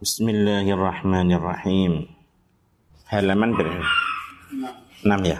[0.00, 2.08] Bismillahirrahmanirrahim.
[3.12, 3.84] Halaman berapa?
[5.04, 5.36] 6 ya.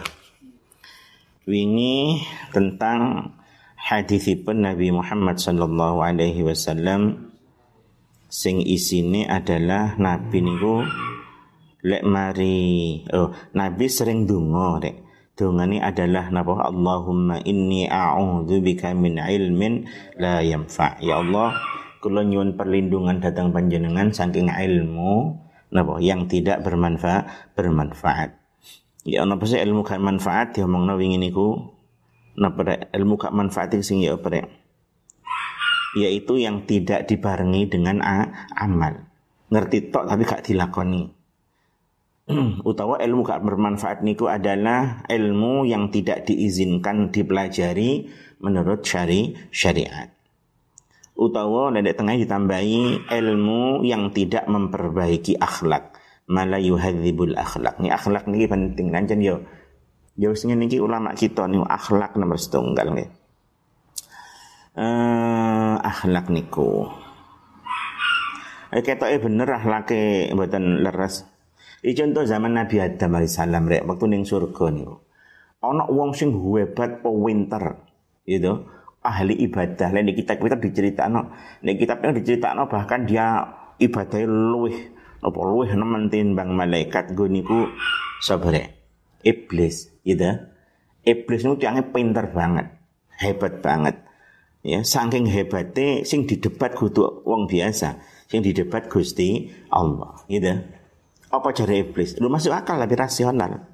[1.49, 2.21] Wingi
[2.53, 3.33] tentang
[3.73, 7.33] hadisipun Nabi Muhammad sallallahu alaihi wasallam
[8.29, 10.85] sing isine adalah nabi niku
[11.81, 15.01] lek mari oh nabi sering donga rek
[15.33, 19.89] dongane adalah napa Allahumma inni a'udzu bika min ilmin
[20.21, 25.37] la yanfa ya Allah kula nyuwun perlindungan datang panjenengan saking ilmu
[25.69, 28.41] napa yang tidak bermanfaat bermanfaat.
[29.05, 31.77] Ya napa sih ilmu gak manfaat diomongno wingi niku
[32.41, 34.49] napa ilmu gak manfaat sing ya apa
[35.93, 38.01] yaitu yang tidak dibarengi dengan
[38.57, 39.05] amal.
[39.53, 41.05] Ngerti tok tapi gak dilakoni.
[42.69, 48.09] Utawa ilmu gak bermanfaat niku adalah ilmu yang tidak diizinkan dipelajari
[48.41, 50.20] menurut syari syariat
[51.17, 55.97] utawa nedek tengah ditambahi ilmu yang tidak memperbaiki akhlak.
[56.31, 57.79] Malah yuhadzibul akhlak.
[57.83, 58.93] Ni akhlak niki penting.
[58.93, 59.43] Nancen yo.
[60.15, 63.09] Yo sing niki ulama kita nih akhlak nomor setunggal nih
[64.77, 66.87] uh, akhlak niku.
[68.71, 71.27] Eh ketoke bener akhlake mboten leres.
[71.81, 73.83] Iki contoh zaman Nabi Adam alaihissalam rek.
[73.83, 74.95] Waktu ning surga niku.
[75.61, 77.77] Ana wong sing hebat pewinter
[78.25, 78.65] gitu
[79.01, 79.89] ahli ibadah.
[79.89, 83.43] Lain di kitab kita diceritakan, di kitabnya diceritakan bahkan dia
[83.81, 84.77] ibadah luwih
[85.21, 87.69] apa luwih nemen timbang malaikat gue niku
[88.21, 88.77] sabre
[89.21, 90.49] iblis gitu.
[91.01, 92.77] Iblis itu tiangnya pinter banget,
[93.17, 93.97] hebat banget.
[94.61, 97.97] Ya, saking hebatnya sing didebat kudu wong biasa,
[98.29, 100.61] sing didebat Gusti Allah, gitu.
[101.33, 102.21] Apa cara iblis?
[102.21, 103.65] Lu masuk akal lebih rasional.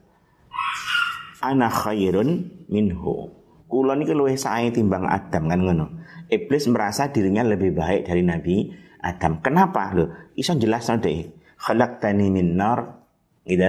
[1.44, 3.37] Ana khairun minhu
[3.68, 5.86] Kula niki luwih sae timbang Adam kan ngono.
[6.32, 8.72] Iblis merasa dirinya lebih baik dari Nabi
[9.04, 9.44] Adam.
[9.44, 10.32] Kenapa lho?
[10.40, 11.28] Iso jelas deh.
[11.60, 13.04] Khalaqtani min nar
[13.44, 13.68] gitu.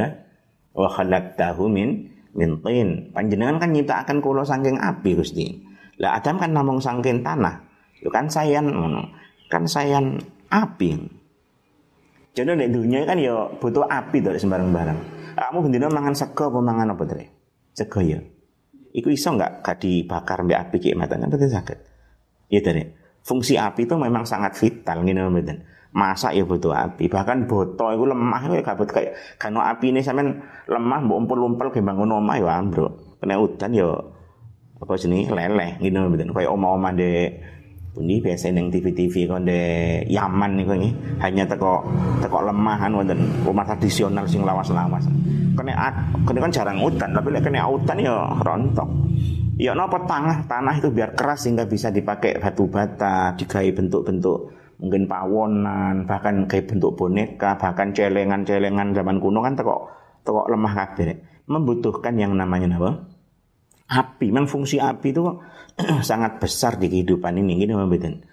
[0.79, 3.11] Wa khalaqtahu min min tin.
[3.11, 5.47] Panjenengan kan nyiptakan kula saking api Gusti.
[5.98, 7.67] Lah Adam kan namung saking tanah.
[7.98, 8.70] Yo kan sayan
[9.51, 10.95] kan sayan api.
[12.39, 14.98] Jadi di dunia kan ya butuh api tuh sembarang-barang.
[15.35, 17.19] Kamu bendina mangan sego apa mangan apa tuh?
[17.75, 18.23] Sego ya
[18.98, 19.63] iku iso nggak?
[19.63, 21.79] Gak dibakar mbak api kayak mata kan betul sakit
[22.48, 22.83] ya tadi
[23.23, 25.59] fungsi api itu memang sangat vital gini betul
[25.92, 27.08] masak ya butuh api.
[27.08, 31.81] Bahkan botol itu lemah ya kabut kayak karena api ini sampean lemah mbok umpel-umpel ke
[31.81, 33.89] bangun omah ya bro kena hutan ya
[34.79, 37.35] apa sini leleh gitu betul kayak oma-oma de
[38.03, 39.61] ini biasa neng TV-TV kon de
[40.07, 40.91] Yaman nih ini.
[41.19, 41.83] Hanya teko
[42.23, 45.07] teko lemahan wonten rumah tradisional sing lawas-lawas.
[45.59, 45.73] Kene
[46.27, 48.89] kene kan jarang hutan tapi lek kene hutan ya rontok.
[49.58, 55.11] Ya napa tanah tanah itu biar keras sehingga bisa dipakai batu bata digai bentuk-bentuk mungkin
[55.11, 59.91] pawonan bahkan kayak bentuk boneka bahkan celengan-celengan zaman kuno kan teko
[60.23, 61.19] teko lemah kabeh.
[61.48, 63.08] Membutuhkan yang namanya apa
[63.89, 65.25] api memang fungsi api itu
[66.09, 68.29] sangat besar di kehidupan ini gini mbeten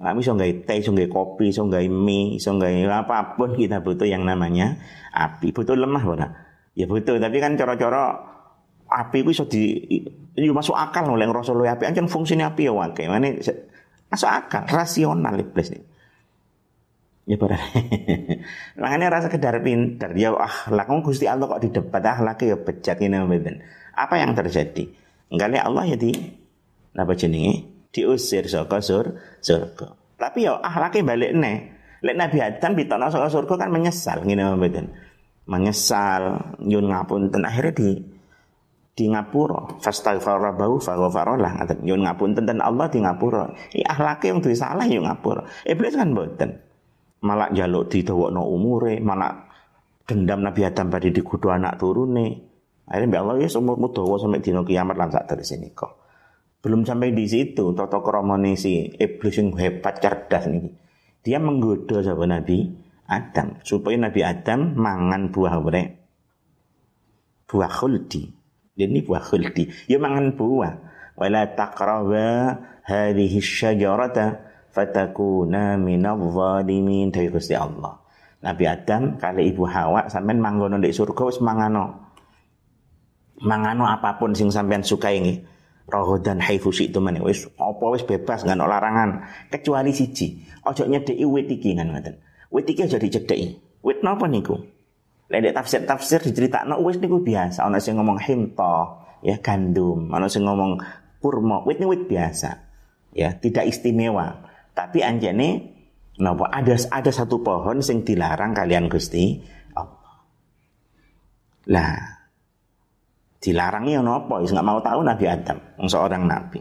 [0.00, 3.84] kami so nggak teh, so nggak kopi, so nggak mie, so nggak apa pun kita
[3.84, 4.80] butuh yang namanya
[5.12, 5.52] api.
[5.52, 6.32] Butuh lemah, bukan?
[6.72, 8.16] Ya betul, tapi kan coro-coro
[8.88, 9.76] api itu bisa di
[10.40, 13.04] ini masuk akal oleh ngerasa lu api aja fungsinya api ya wae.
[13.12, 13.28] Mana
[14.08, 15.84] masuk akal, rasional iblis ini.
[17.28, 17.60] Ya pada.
[18.80, 20.16] Makanya rasa kedar pinter.
[20.16, 23.60] Ya akhlak Gusti Allah kok di debat akhlaknya ya bejat ini mboten.
[23.94, 24.90] Apa yang terjadi?
[25.30, 26.12] Enggak Allah ya di
[26.94, 27.86] apa jenenge?
[27.90, 29.98] Diusir saka sur surga.
[30.18, 31.56] Tapi ya akhlaknya balik nih.
[32.00, 34.86] Lek Nabi Adam ditolak saka surga kan menyesal ngene mboten
[35.50, 37.88] menyesal nyun ngapunten akhirnya di
[38.94, 44.30] di ngapura fastaghfara bahu faghfara lah ngaten nyun ngapunten dan Allah di ngapura i akhlake
[44.30, 46.60] yang duwe salah yo ngapura iblis kan mboten
[47.26, 49.50] malah jaluk didawakno umure malah
[50.06, 52.49] dendam Nabi Adam pada dikudu anak turune
[52.90, 55.92] akhirnya mbak Allah ya umurmu dawa sampai dino kiamat lan sak dari sini kok.
[56.60, 60.90] Belum sampai di situ toto kromone si iblis yang hebat cerdas nih
[61.20, 62.58] dia menggoda sahabat Nabi
[63.04, 66.00] Adam supaya Nabi Adam mangan buah apa
[67.50, 68.30] buah khuldi.
[68.78, 69.90] Ini buah khuldi.
[69.90, 70.72] Ya mangan buah.
[71.18, 74.40] Wala taqraba hadhihi syajarata
[74.70, 77.98] fatakuna minadh zalimin dari Gusti Allah.
[78.40, 81.42] Nabi Adam kali ibu Hawa sampean manggono di surga wis
[83.40, 85.40] mangano apa pun sing sampean suka ini
[85.90, 91.48] rohodan haifu itu mana wis apa wis bebas nggak larangan kecuali siji ojo nyedeki wit
[91.50, 92.20] iki kan ngoten
[92.50, 93.62] Wit iki aja dicedheki.
[93.86, 94.58] Wit napa niku?
[95.30, 97.62] Lek tafsir-tafsir diceritakno wis niku biasa.
[97.62, 100.82] Ana sing ngomong hinta, ya gandum, ana sing ngomong
[101.22, 101.62] kurma.
[101.62, 102.66] Wit wit biasa.
[103.14, 104.46] Ya, tidak istimewa.
[104.74, 105.78] Tapi anjane
[106.20, 109.40] Napa ada ada satu pohon sing dilarang kalian Gusti
[109.72, 110.20] Allah.
[111.64, 112.19] Lah
[113.40, 114.04] dilarangnya?
[114.44, 115.58] Wis nggak mau tahu Nabi Adam,
[115.88, 116.60] seorang nabi.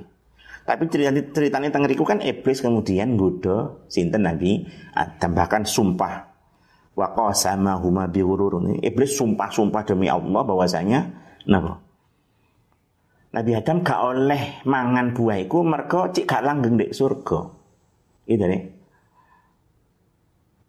[0.64, 6.30] Tapi ceritanya ceritanya tengeriku kan iblis kemudian godo sinten Nabi Adam bahkan sumpah
[6.94, 8.78] wa qasama huma bighururun.
[8.80, 11.00] Iblis sumpah-sumpah demi Allah bahwasanya
[11.50, 11.82] napa?
[13.30, 17.40] Nabi Adam gak oleh mangan buah iku mergo cik gak langgeng di surga.
[18.26, 18.79] Itu nih.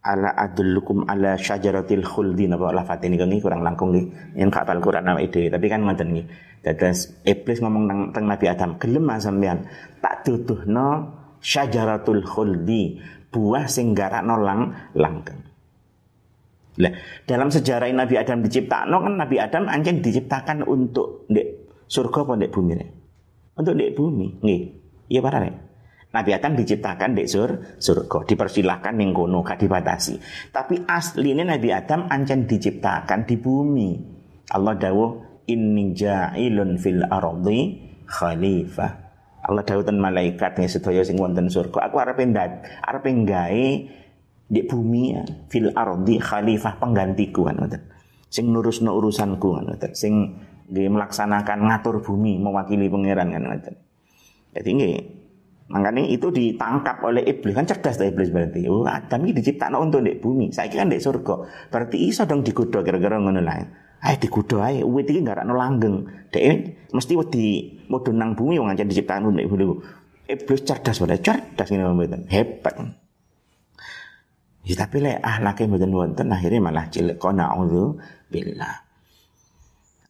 [0.01, 4.33] Ala adullukum ala syajaratil khuldi napa lafat ini kangi kurang langkung nih.
[4.33, 6.27] Yang gak apal Quran nama ide, tapi kan ngoten nggih.
[6.61, 9.57] Dados iblis ngomong tentang, tentang Nabi Adam, gelem sampean
[10.01, 10.89] tak duduhno
[11.37, 12.97] syajaratul khuldi,
[13.29, 15.41] buah sing garakno lang langgeng.
[16.81, 16.93] Lah,
[17.27, 21.43] dalam sejarah Nabi Adam diciptakan kan Nabi Adam anjing diciptakan untuk di
[21.85, 22.89] surga apa di bumi nih?
[23.59, 24.61] Untuk di bumi, nih.
[25.11, 25.70] Iya para nih.
[26.11, 30.19] Nabi Adam diciptakan di sur surga, dipersilahkan ning kono gak dibatasi.
[30.51, 33.89] Tapi aslinya Nabi Adam anjing diciptakan di bumi.
[34.51, 38.91] Allah dawuh inni ja'ilun fil ardi khalifah.
[39.47, 41.87] Allah dawuh malaikat nih sedaya sing wonten surga.
[41.87, 43.67] Aku arep ndat, arep gawe
[44.51, 47.81] di bumi ya, fil ardi khalifah penggantiku kan ngoten.
[48.27, 49.91] Sing nurusno urusanku kan ngoten.
[49.95, 50.13] Sing
[50.67, 53.75] melaksanakan ngatur bumi mewakili pangeran kan ngoten.
[54.51, 55.20] Jadi nggih
[55.71, 58.67] Makanya itu ditangkap oleh iblis kan cerdas tuh iblis berarti.
[58.67, 60.51] Oh, Adam ini diciptakan untuk di bumi.
[60.51, 61.67] Saya kan di surga.
[61.71, 63.67] Berarti iso dong dikudo kira-kira ngono lain.
[64.03, 64.83] Ayo dikudo ae.
[64.83, 65.95] Uwit iki gak ono langgeng.
[66.27, 66.43] Dek
[66.91, 69.65] mesti wedi mudhun nang bumi wong ancen diciptakan untuk bumi.
[70.27, 72.27] Iblis cerdas banget, cerdas ini mboten.
[72.27, 72.75] Hebat.
[74.67, 77.47] Ya tapi lek ahlake mboten wonten akhirnya malah cilik kona
[78.27, 78.90] billah.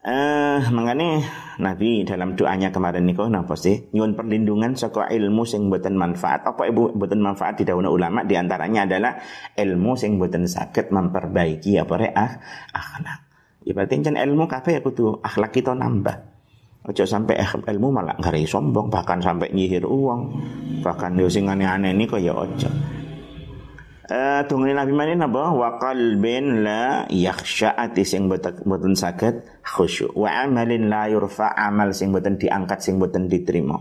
[0.02, 1.22] Eh mengani
[1.62, 6.42] Nabi dalam doanya kemarin niku napa sih nyuwun perlindungan saka ilmu sing mboten manfaat.
[6.42, 9.22] Apa ibu mboten manfaat di daun ulama di antaranya adalah
[9.54, 12.34] ilmu sing mboten sakit memperbaiki apa rek ah,
[12.74, 13.20] akhlak.
[13.62, 16.18] Ya berarti ilmu kabeh ya kudu akhlak kita nambah.
[16.82, 17.38] Ojo sampai
[17.70, 20.34] ilmu malah ngari sombong bahkan sampai nyihir uang
[20.82, 22.74] bahkan yo sing aneh-aneh niku ya ojo.
[24.02, 25.54] Uh, Nabi mana napa?
[25.54, 30.18] Wa qalbin la yakhsha ati sing boten saged khusyuk.
[30.18, 33.78] Wa amalin la yurfa amal sing boten diangkat sing boten diterima.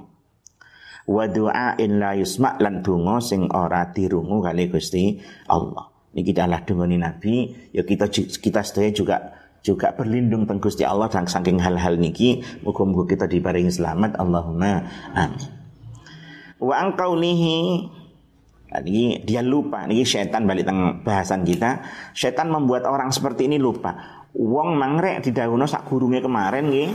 [1.08, 5.16] Wa du'ain la yusma lan donga sing ora dirungu kali Gusti
[5.48, 5.88] Allah.
[6.12, 7.50] Niki adalah dungane Nabi.
[7.72, 9.16] Ya kita kita sedaya juga
[9.64, 12.44] juga berlindung teng Gusti Allah dan saking hal-hal niki.
[12.60, 14.20] Muga-muga kita diparingi selamat.
[14.20, 14.84] Allahumma
[15.16, 15.48] amin.
[16.60, 16.92] Wa
[18.70, 19.82] jadi dia lupa.
[19.90, 21.82] Ini setan balik teng bahasan kita.
[22.14, 24.22] Setan membuat orang seperti ini lupa.
[24.30, 26.90] Wong mangrek di daunnya sak gurungnya kemarin nggih.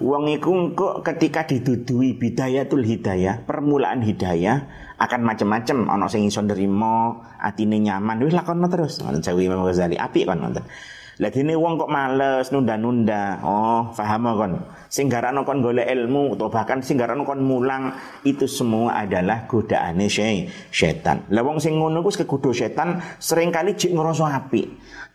[0.00, 4.64] Wong iku kok ketika didudui bidayatul hidayah, permulaan hidayah
[4.96, 9.04] akan macam-macam ana sing iso nrimo, atine nyaman, wis lakono terus.
[9.04, 10.64] Ngoten Jawi Imam Ghazali, apik kan ngoten.
[11.16, 13.40] Lah dene wong kok males nunda-nunda.
[13.40, 14.52] Oh, paham kon.
[14.92, 17.88] Sing garano kon golek ilmu atau bahkan sing garano kon mulang
[18.28, 21.24] itu semua adalah godaane setan.
[21.32, 24.66] Lah wong sing ngono ku kegodho setan sering kali jik ngerasa apik.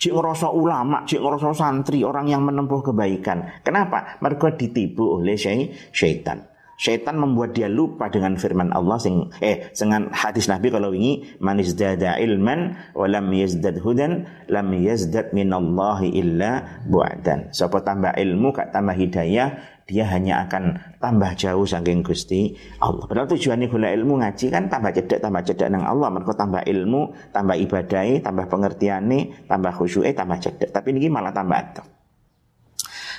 [0.01, 3.61] Jik ngerasa ulama, jik ngerasa santri, orang yang menempuh kebaikan.
[3.61, 4.17] Kenapa?
[4.25, 6.50] Mereka ditipu oleh setan.
[6.81, 11.61] Syaitan membuat dia lupa dengan firman Allah sing eh dengan hadis Nabi kalau ini man
[11.61, 17.53] izdada ilman wa lam yazdad hudan lam yazdad minallahi illa bu'dan.
[17.53, 23.05] Siapa tambah ilmu kak tambah hidayah dia hanya akan tambah jauh saking Gusti Allah.
[23.05, 26.09] Padahal tujuannya gula ilmu ngaji kan tambah cedek tambah cedek nang Allah.
[26.09, 30.73] Mereka tambah ilmu, tambah ibadai, tambah pengertiane, tambah khusyuk, tambah cedek.
[30.73, 31.85] Tapi ini malah tambah atau.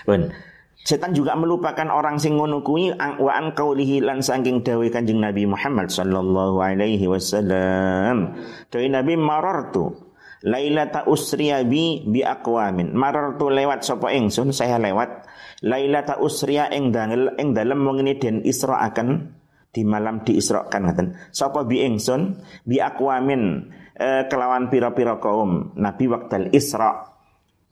[0.03, 0.35] Ben,
[0.83, 5.47] Setan juga melupakan orang sing ngono kuwi wa an qaulihi lan saking dawuh Kanjeng Nabi
[5.47, 8.35] Muhammad sallallahu alaihi wasallam.
[8.67, 9.95] Dawuh Nabi marartu
[10.43, 12.91] lailata usriya bi bi aqwamin.
[12.99, 15.23] Marartu lewat sapa ingsun saya lewat
[15.63, 19.39] lailata usriya ing dalem ing dalem mengene den Isra akan
[19.71, 21.07] di malam diisrakan ngaten.
[21.31, 27.07] Sapa bi ingsun bi aqwamin eh, kelawan pira-pira kaum Nabi waktal Isra.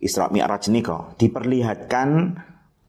[0.01, 2.09] Isra Mi'raj nika diperlihatkan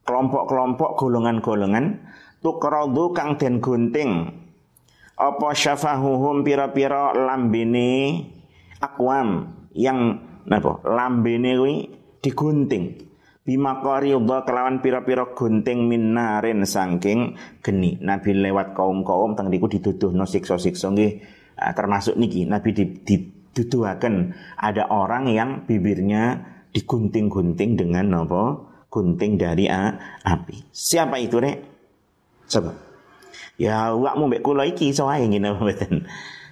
[0.06, 2.02] kelompok-kelompok golongan-golongan
[2.42, 4.42] tukradu kang den gunting.
[5.22, 8.26] Apa syafahuhum pira-pira lambene
[8.82, 10.18] akwam yang
[10.50, 11.76] napa lambene kuwi
[12.26, 13.10] digunting.
[13.42, 17.98] Bima qaridha kelawan pira-pira gunting minarin saking geni.
[18.02, 21.42] Nabi lewat kaum-kaum teng niku diduduhno siksa-siksa nggih.
[21.62, 26.42] Ah, termasuk niki nabi diduduhaken ada orang yang bibirnya
[26.74, 30.68] digunting-gunting dengan apa gunting dari api.
[30.70, 31.58] Siapa itu rek?
[32.52, 32.76] Coba.
[33.56, 36.04] Ya awakmu mbek kula iki iso ae ngene mboten.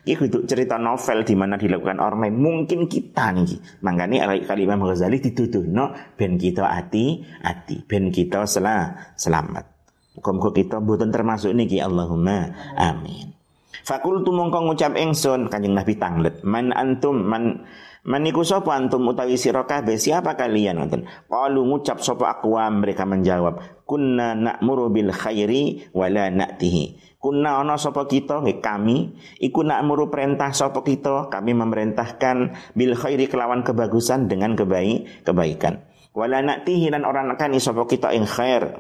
[0.08, 2.40] Ini kudu cerita novel di mana dilakukan lain.
[2.40, 3.84] Mungkin kita nih.
[3.84, 9.68] Makanya kali Imam Ghazali dituduh no ben kita hati hati ben kita selah selamat.
[10.16, 13.36] Muka-muka kita bukan termasuk niki Allahumma amin.
[13.84, 16.42] Fakultu mongko ngucap engson kanjeng Nabi tanglet.
[16.48, 17.68] Man antum man
[18.10, 21.06] Maniku sapa antum utawi sira kabeh siapa kalian ngoten.
[21.30, 27.14] Qalu ngucap sapa aqwam mereka menjawab, kunna na'muru bil khairi wala na'tihi.
[27.22, 33.30] Kunna ana sapa kita nggih kami iku na'muru perintah sapa kita, kami memerintahkan bil khairi
[33.30, 35.86] kelawan kebagusan dengan kebaik kebaikan.
[36.18, 38.74] Wala na'tihi dan orang akan sapa kita ing khair.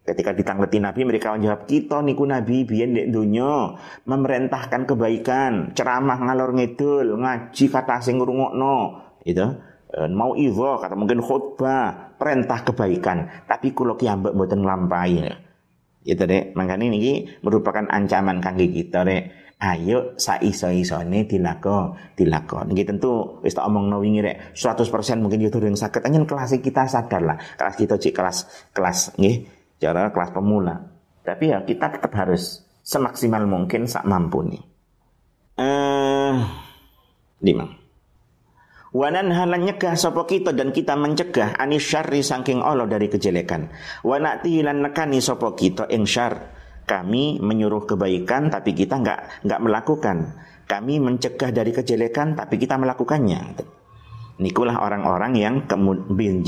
[0.00, 3.76] Ketika ditangleti Nabi mereka menjawab kita niku Nabi biyen dek dunya
[4.08, 8.96] memerintahkan kebaikan, ceramah ngalor ngidul, ngaji kata sing ngrungokno,
[9.28, 9.44] itu
[9.92, 15.16] e, mau iwo kata mungkin khutbah, perintah kebaikan, tapi kula ki ambek mboten nglampahi.
[16.00, 19.24] Itu dek, makanya ini merupakan ancaman kangge kita dek.
[19.60, 22.64] Ayo saiso-isone dilako, dilako.
[22.64, 24.88] Niki tentu wis tak omongno wingi rek 100%
[25.20, 26.00] mungkin yo durung saged.
[26.00, 27.36] Anyen kelas kita sadar lah.
[27.60, 30.76] Kelas kita cik kelas kelas nggih cara kelas pemula.
[31.24, 34.62] Tapi ya kita tetap harus semaksimal mungkin sak mampu nih.
[35.60, 36.34] Eh,
[37.42, 37.66] lima.
[38.90, 43.70] Wanan halan nyegah sopo kita dan kita mencegah anis syarri saking Allah dari kejelekan.
[44.02, 46.58] Wanati lan nekani sopo kita ing syar.
[46.90, 50.34] Kami menyuruh kebaikan tapi kita nggak nggak melakukan.
[50.66, 53.62] Kami mencegah dari kejelekan tapi kita melakukannya.
[54.42, 56.42] Nikulah orang-orang yang kemudian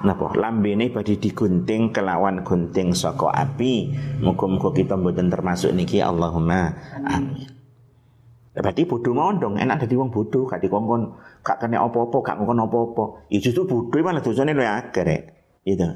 [0.00, 3.92] napa lambene badhe digunting kelawan gunting saka api
[4.24, 6.72] muga-muga kita mboten termasuk niki Allahumma
[7.04, 7.60] amin
[8.50, 11.14] Berarti bodoh mau dong, enak jadi wong bodoh, gak dikongkon,
[11.46, 13.04] gak kena apa-apa, gak ngongkon apa-apa.
[13.30, 15.22] Ya justru bodoh malah dosanya lu akeh rek.
[15.62, 15.86] Gitu.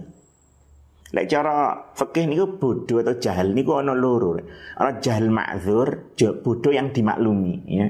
[1.15, 4.39] Lek cara fikih niku bodoh atau jahil niku ana loro.
[4.79, 6.15] Ana jahil ma'dzur,
[6.47, 7.87] bodoh yang dimaklumi ya.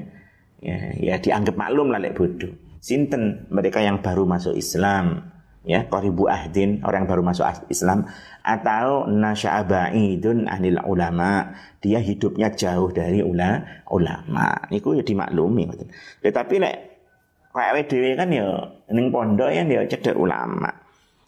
[0.65, 2.49] Ya, ya dianggap maklum lah lek bodoh.
[2.81, 5.29] Sinten mereka yang baru masuk Islam,
[5.65, 8.05] ya qaribu ahdin orang yang baru masuk Islam
[8.45, 11.51] atau nasya'aba'idun anil ulama.
[11.81, 14.57] Dia hidupnya jauh dari ula, ulama.
[14.69, 15.69] Niku ya dimaklumi
[16.21, 16.75] tetapi lek
[17.53, 18.47] kayak dhewe kan ya
[18.93, 20.69] ning pondok ya dia cedek ulama.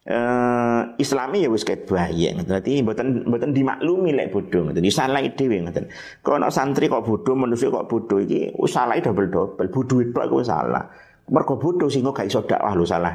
[0.07, 4.85] Eh islami ya wis ket bayi dadi mboten mboten dimaklumi lek bodho ngoten.
[4.87, 5.85] Salah dhewe ngoten.
[6.23, 10.41] Kono santri kok bodho manusia kok bodho iki wis salah double double bodho itu aku
[10.45, 10.85] salah.
[11.27, 13.11] Mergo bodho sing gak iso dakwah lu salah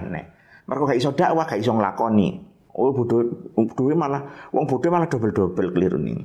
[0.73, 2.29] mereka gak iso dakwah, gak iso nglakoni.
[2.73, 6.17] Oh bodoh, duwe malah wong bodoh malah double-double keliru nih.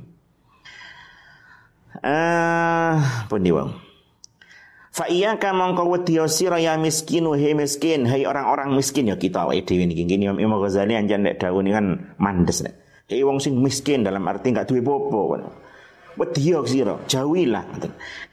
[2.00, 2.94] Eh,
[3.28, 3.68] pundi wong?
[4.88, 9.60] Fa iya ka mongko wedi ya miskin he miskin, hai orang-orang miskin ya kita wae
[9.60, 10.08] dhewe niki.
[10.08, 13.04] Ngene Imam Ghazali anjan nek dawuh kan mandes nek.
[13.04, 15.36] Hei wong sing miskin dalam arti gak duwe popo.
[16.18, 17.78] Wedi sira, jauhilah.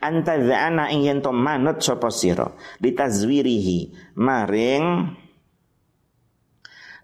[0.02, 2.50] Anta dzana ing yen to manut sapa sira
[2.82, 4.86] ditazwirihi maring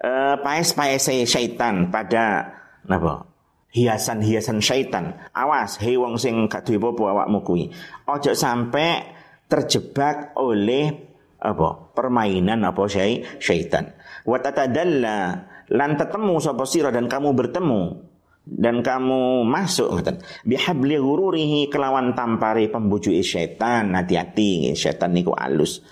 [0.01, 2.49] uh, paes-paese syaitan pada
[2.89, 3.29] napa?
[3.71, 5.15] Hiasan-hiasan syaitan.
[5.31, 7.71] Awas, hei wong sing gak duwe apa awakmu kuwi.
[8.03, 8.99] Ojo sampai
[9.47, 10.91] terjebak oleh
[11.39, 11.95] apa?
[11.95, 13.95] Permainan apa syai syaitan.
[14.27, 18.11] Wa tatadalla lan tetemu sapa sira dan kamu bertemu
[18.43, 25.85] dan kamu masuk ngoten bihabli ghururihi kelawan tampari pembujuki syaitan hati-hati syaitan niku alus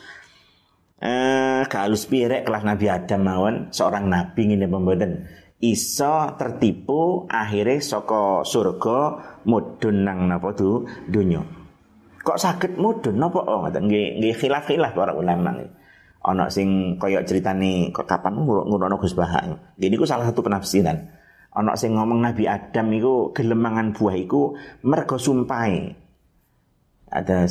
[0.99, 3.55] eh kalus pirek kelas Nabi Adam mawon.
[3.71, 5.11] Seorang nabi ngene pemboten
[5.59, 8.99] iso tertipu akhirnya soko surga
[9.43, 11.43] mudun nang napa tu dunya.
[12.19, 13.15] Kok sakit mudun?
[13.15, 13.39] Napa?
[13.41, 13.87] Oh ngoten.
[13.87, 15.55] Nggih nggih khilaf-khilaf para ulama.
[16.19, 19.75] Ana sing kaya ceritane kok kapan ngurono Gus Bahak?
[19.79, 20.99] Ini ku salah satu penafsiran.
[21.55, 24.53] Ana sing ngomong Nabi Adam iku gelemangan buah iku
[24.83, 25.95] mergo sumpahe.
[27.09, 27.47] Ada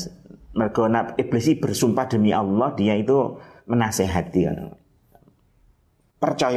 [0.57, 0.89] mergo
[1.21, 3.37] iblis bersumpah demi Allah dia itu
[3.69, 4.59] menasehati kan.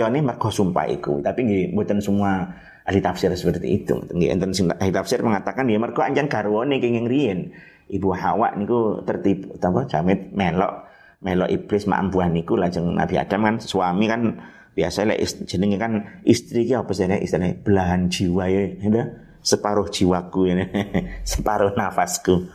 [0.09, 2.49] nih mergo sumpah iku, tapi nggih mboten semua
[2.87, 3.95] ahli tafsir seperti itu.
[4.15, 7.53] Enten ahli tafsir mengatakan dia mergo anjan garwane kenging riyen.
[7.91, 10.87] Ibu Hawa niku tertipu apa jamit melok
[11.19, 14.39] melok iblis mak ambuhan niku lajeng Nabi Adam kan suami kan
[14.71, 19.03] biasa lek jenenge kan istri ki apa sih istilahnya belahan jiwa ya, ya
[19.43, 20.55] separuh jiwaku ya,
[21.31, 22.47] separuh nafasku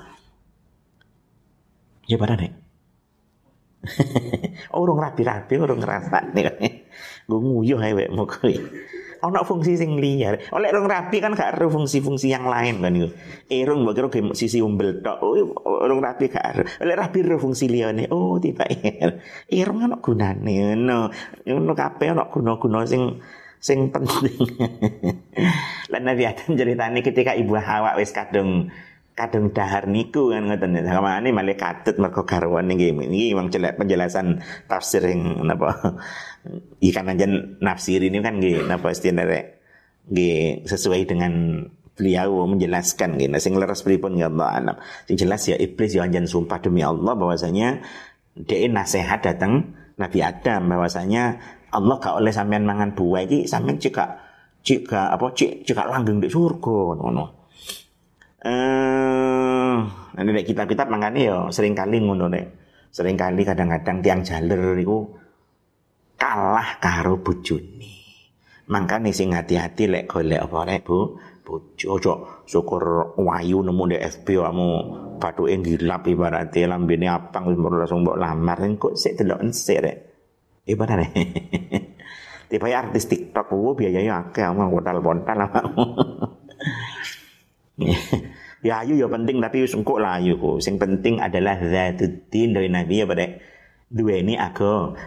[2.06, 2.54] Ya pada nih.
[4.80, 6.86] urung rapi-rapi, urung ngerasa nih.
[7.26, 8.46] Gue nguyuh ae wek muka
[9.24, 10.38] Ono fungsi sing liar.
[10.52, 13.08] Oleh rong rapi kan gak ada fungsi-fungsi yang lain kan itu.
[13.48, 15.00] Irung mbok kira sisi umbel.
[15.02, 15.32] Oh,
[15.88, 16.62] rong rapi gak ada.
[16.84, 18.12] Oleh rapi ada fungsi liyane.
[18.12, 18.68] Oh, tiba
[19.48, 21.10] Irung ono gunane ngono.
[21.48, 23.16] Ngono kabeh ono guna-guna sing
[23.56, 24.36] sing penting.
[25.92, 28.68] Lan Nabi Adam ceritane ketika ibu Hawa wis kadung
[29.16, 34.44] kadung dahar niku kan ngoten ini malah katut mergo garwan niki ini memang jelek penjelasan
[34.68, 35.96] tafsir yang napa
[36.84, 37.24] ikan aja
[37.64, 39.56] nafsir ini kan nggih napa istilahnya
[40.12, 41.32] nggih sesuai dengan
[41.96, 43.32] beliau menjelaskan gitu.
[43.40, 44.76] Sing leres pripun ya Allah.
[45.08, 47.80] Sing jelas ya iblis ya anjan sumpah demi Allah bahwasanya
[48.36, 51.40] dia nasihat datang Nabi Adam bahwasanya
[51.72, 54.20] Allah gak oleh sampean mangan buah iki sampean cika
[54.60, 57.35] cika apa cik cika langgeng di surga ngono.
[58.46, 59.76] Eh,
[60.14, 62.46] nanti dek kitab-kitab makanya ya sering kali ngono dek.
[62.94, 65.02] Sering kali kadang-kadang tiang jaler itu
[66.14, 67.94] kalah karo bojone.
[68.70, 71.18] Makanya sing hati-hati lek golek apa rek Bu?
[71.46, 72.12] Bojo ojo
[72.42, 74.68] syukur wayu nemu di FB kamu
[75.22, 79.96] batu gilap ibaratnya lambene apang wis langsung mbok lamar kok sik delok sik rek.
[80.66, 81.22] Ibaratnya.
[82.50, 85.38] Tiba artis TikTok ku biayanya akeh mau bontal-bontal.
[88.66, 90.40] ya ayu ya penting tapi wis engko lah ayu.
[90.40, 90.58] Ku.
[90.64, 93.26] Sing penting adalah zatuddin dari Nabi ya pada
[93.86, 94.98] dua ini aku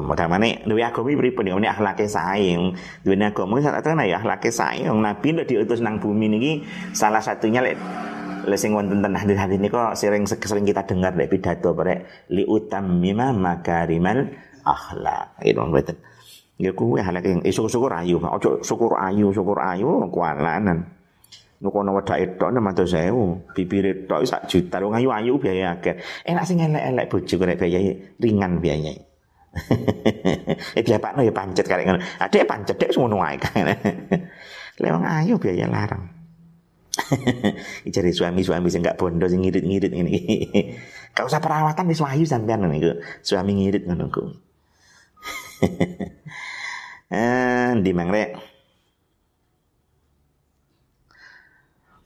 [0.00, 1.58] mau mana dua aku ini pripun ya?
[1.58, 4.16] Dua ini aku mungkin saat itu ya?
[4.22, 4.86] Akhlaknya saing.
[4.88, 6.50] Nabi udah diutus nang bumi ini
[6.94, 7.76] salah satunya lek
[8.42, 12.42] lesing wonten ten hadis hadis ini kok sering sering kita dengar dari pidato pada li
[12.46, 14.30] utammima makarimal
[14.62, 15.42] akhlak.
[15.42, 15.98] Itu betul
[16.62, 18.22] ya kuwe halak yang eh, syukur syukur ayu.
[18.22, 21.01] Ojo syukur ayu syukur ayu kualanan
[21.62, 25.94] nukono wedak etok nama tuh sewu bibir etok sak juta wong ayu ayu biaya akeh
[26.26, 27.80] enak sing elek-elek bojo kok biaya
[28.18, 28.92] ringan biaya
[30.76, 33.78] eh biaya pak ya pancet karek ngono adek pancet dek ngono kan
[34.82, 36.22] lewang ayu biaya larang
[37.88, 40.12] Ijari suami-suami sing gak bondo sing ngirit-ngirit ini.
[41.16, 43.00] Gak usah perawatan wis wayu sampean niku.
[43.24, 44.24] Suami ngirit ngono ku.
[47.12, 48.51] Eh, di mangrek.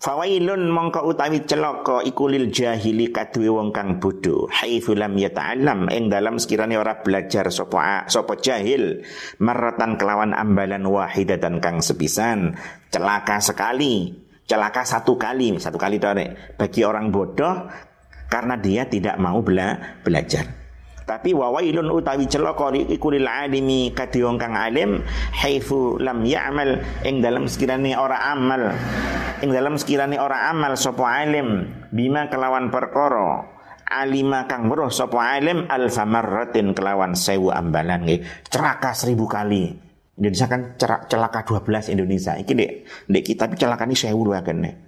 [0.07, 4.47] Fawailun mongko utawi celaka iku lil jahili kaduwe wong kang bodho.
[4.47, 9.03] Haitsu lam yata'allam ing dalam sekiranya ora belajar sapa sapa jahil.
[9.43, 12.55] Maratan kelawan ambalan wahidatan kang sepisan.
[12.87, 14.15] Celaka sekali.
[14.47, 15.59] Celaka satu kali.
[15.59, 17.67] Satu kali tore bagi orang bodoh
[18.31, 20.66] karena dia tidak mau bela belajar
[21.07, 25.07] tapi wawailun utawi celaka iku lil alimi kadhe wong kang alim
[25.39, 28.75] haifu lam ya'mal ing dalam sekirane ora amal.
[29.39, 31.71] Ing dalam sekirane ora amal sapa alim?
[31.95, 33.55] Bima kelawan perkara.
[33.87, 38.03] Alima kang weruh sapa alim alfa marratin kelawan sewu ambalan.
[38.03, 39.87] Nggih ceraka seribu kali.
[40.19, 40.75] Indonesia kan
[41.07, 42.35] celaka 12 Indonesia.
[42.35, 42.71] Iki dek,
[43.07, 43.47] dek kita
[43.95, 44.86] sewu dua kene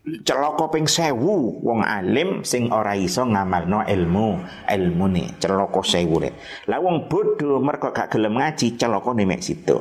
[0.00, 4.28] celaka ping sewu wong alim sing ora iso ngamalno ilmu
[4.64, 6.34] ilmu nih celaka sewu rek
[6.72, 9.76] lah wong bodoh mergo gak gelem ngaji celaka mek situ.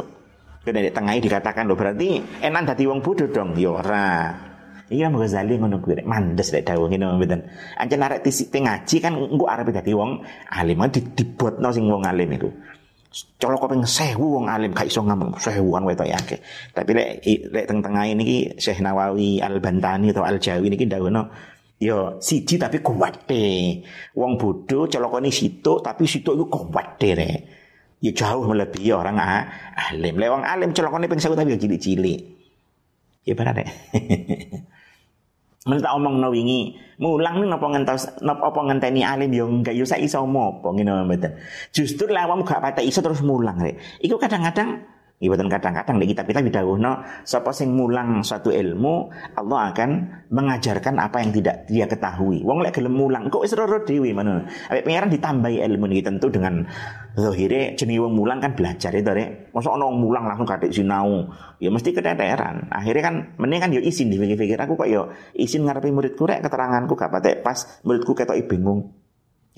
[0.59, 3.55] Kene di tengah dikatakan lo berarti enak dadi wong bodoh dong?
[3.55, 4.09] Yo ya ora.
[4.89, 7.41] Iya Ghazali ngono kuwi mandes lek dawuh ngene mboten.
[7.79, 10.19] Ancen arek tisik ngaji kan engko arep dadi wong
[10.51, 12.49] alim dibotno sing wong alim itu
[13.09, 16.37] colok kopeng sewu wong alim gak iso ngomong sewuan wetok yake.
[16.73, 21.23] Tapi lek lek teng tengah ini Syekh Nawawi Al Bantani atau Al Jawi niki ndawuhno
[21.81, 23.81] yo siji tapi kuat deh.
[24.13, 27.31] Wong bodoh colokane situ tapi situ itu kuat deh re.
[27.99, 29.43] Ya jauh melebihi orang ah,
[29.89, 30.15] alim.
[30.21, 32.19] Lek wong alim colokane ping sewu tapi cilik-cilik.
[33.25, 33.69] Ya benar deh.
[35.67, 39.83] Men tak omong no wingi, mulang nopo ngentos nopo apa ngenteni alim yo enggak yo
[39.83, 41.35] sak iso mopo ngene mboten.
[41.75, 43.75] Justru lawam gak patek iso terus mulang rek.
[43.99, 44.87] Iku kadang-kadang
[45.19, 49.89] Ibadah kadang-kadang di kitab kita no, sapa sing mulang suatu ilmu, Allah akan
[50.31, 52.39] mengajarkan apa yang tidak dia ketahui.
[52.47, 54.47] Wong lek gelem mulang, kok wis roro dhewe mana?
[54.71, 56.63] Awake pangeran ditambahi ilmu ini tentu dengan
[57.19, 59.51] zahire jenenge wong mulang kan belajar itu rek.
[59.51, 62.71] Mosok ana wong mulang langsung katik sinau, ya mesti keteteran.
[62.71, 66.23] Akhirnya kan mending kan yo ya isin dipikir-pikir aku kok yo ya isin ngarepe muridku
[66.31, 68.95] rek keteranganku gak patek pas muridku ketok bingung.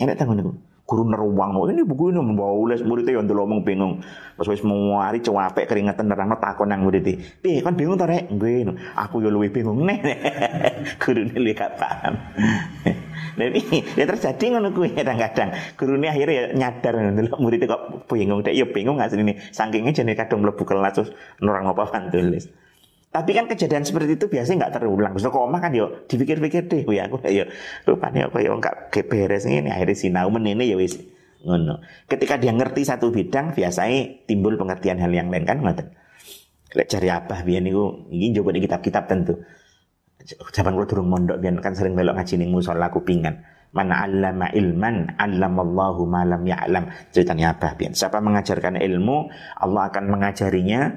[0.02, 1.56] Enak tangon niku guru neruang.
[1.56, 4.04] Oh, ini buku ini membawa ules muridnya yang dulu bingung.
[4.36, 7.08] Pas wis mau hari capek keringetan nerangno takon nang murid
[7.40, 8.28] piye kan bingung ta rek?
[8.36, 8.68] Gue
[9.00, 9.80] aku yo luwih bingung.
[9.88, 10.04] Nih
[11.00, 12.20] guru ini gak paham.
[13.40, 13.64] Jadi
[13.96, 15.56] ya terjadi ngono kuwi kadang-kadang.
[15.80, 18.44] Gurune akhirnya ya nyadar ndelok murid kok bingung.
[18.44, 19.40] Dek ya bingung asline.
[19.56, 22.52] Saking jane kadung mlebu kelas terus nerang apa kan tulis
[23.12, 25.12] tapi kan kejadian seperti itu biasanya nggak terulang.
[25.20, 27.44] Terus kok kan yo dipikir-pikir deh, ya aku yo
[27.84, 30.96] rupanya aku yo nggak keberes ini akhirnya sinau menene ya wis
[31.44, 31.84] ngono.
[32.08, 35.92] Ketika dia ngerti satu bidang biasanya timbul pengertian hal yang lain kan ngoten.
[36.72, 39.36] Lek cari apa biar niku ini coba di kitab-kitab tentu.
[40.56, 43.44] Zaman kalau durung mondok biar kan sering melok ngaji ning musola kupingan.
[43.72, 46.92] Mana allama ilman, allamallahu ma lam ya'lam.
[47.12, 47.96] Ceritanya apa biar?
[47.96, 49.32] Siapa mengajarkan ilmu,
[49.64, 50.92] Allah akan mengajarinya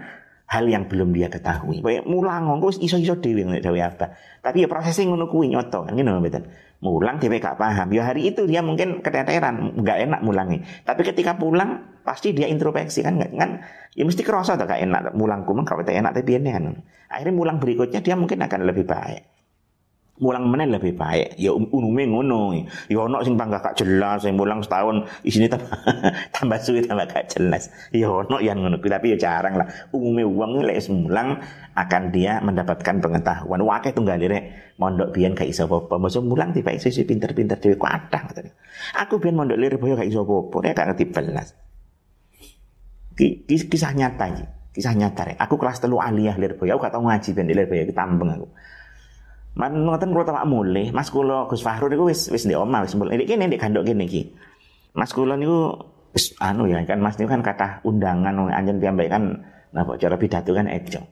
[0.45, 1.81] hal yang belum dia ketahui.
[1.81, 4.13] Kayak mulang ngono iso-iso dhewe nek dhewe apa.
[4.45, 6.45] Tapi ya prosesnya ngono kuwi nyoto kan ngono mboten.
[6.85, 7.89] Mulang dhewe gak paham.
[7.97, 10.61] Ya hari itu dia mungkin keteteran, nggak enak mulangi.
[10.85, 13.65] Tapi ketika pulang pasti dia introspeksi kan kan
[13.97, 16.65] ya mesti kerasa tuh gak enak mulangku kalau enak tapi ini kan.
[17.09, 19.34] Akhirnya mulang berikutnya dia mungkin akan lebih baik
[20.23, 21.35] mulang menen lebih baik.
[21.35, 22.55] Ya um, umume ngono.
[22.87, 25.75] Ya ono sing bangga gak jelas sing mulang setahun isine tambah
[26.31, 27.67] tambah suwi tambah gak jelas.
[27.91, 29.67] Ya ono yang ngono tapi ya jarang lah.
[29.91, 31.43] Umume wong lek mulang
[31.75, 33.59] akan dia mendapatkan pengetahuan.
[33.67, 35.99] Wakeh tunggal rek mondok biyen gak iso apa-apa.
[36.23, 38.31] Mulang tiba iso pinter-pinter dhewe kuatah
[38.95, 41.49] aku biyen mondok lir boyo gak iso apa-apa nek gak ngerti belas.
[43.51, 44.45] Kisah nyata iki
[44.79, 45.37] kisah nyata rek.
[45.43, 48.47] Aku kelas telu aliyah lir boyo aku gak tau ngaji ben lir boyo ketambeng aku
[49.55, 52.99] Man ngoten kula tak mulih, Mas kula Gus Fahru niku wis wis ndek omah wis
[52.99, 53.23] mulih.
[53.23, 54.35] Iki ndek gandok kene iki.
[54.99, 55.79] Mas kula niku
[56.11, 60.51] wis anu ya kan Mas niku kan kata undangan anjen piyambak kan napa cara pidato
[60.51, 61.07] kan ejo.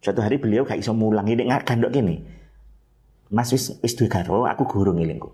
[0.00, 2.24] Suatu hari beliau gak iso mulang ini gandok kene.
[3.28, 5.28] Mas wis wis duwe karo aku guru ngilingku.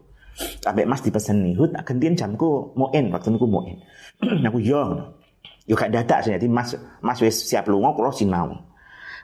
[0.58, 3.78] Sampai Mas dipeseni, "Hut gantian jamku moen waktu niku moen."
[4.50, 5.14] aku yo.
[5.70, 5.94] Yo gak
[6.26, 6.74] sih, Mas
[7.06, 8.50] Mas wis siap lunga kula sinau.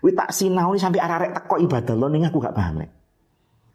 [0.07, 2.85] Wi tak sinau ini sampai arek teko ibadah lo ning aku gak paham.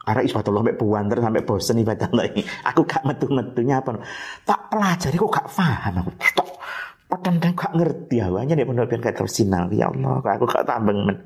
[0.08, 2.42] Arek isbatullah sampai buanter sampai bosen ibadah lagi.
[2.72, 4.00] Aku gak metu-metunya apa.
[4.48, 6.12] Tak pelajari kok gak paham aku.
[6.34, 6.50] Tok
[7.10, 9.68] padahal gak ngerti awalnya nih pondok biar terus sinal.
[9.76, 11.18] Ya Allah, aku gak tambeng men.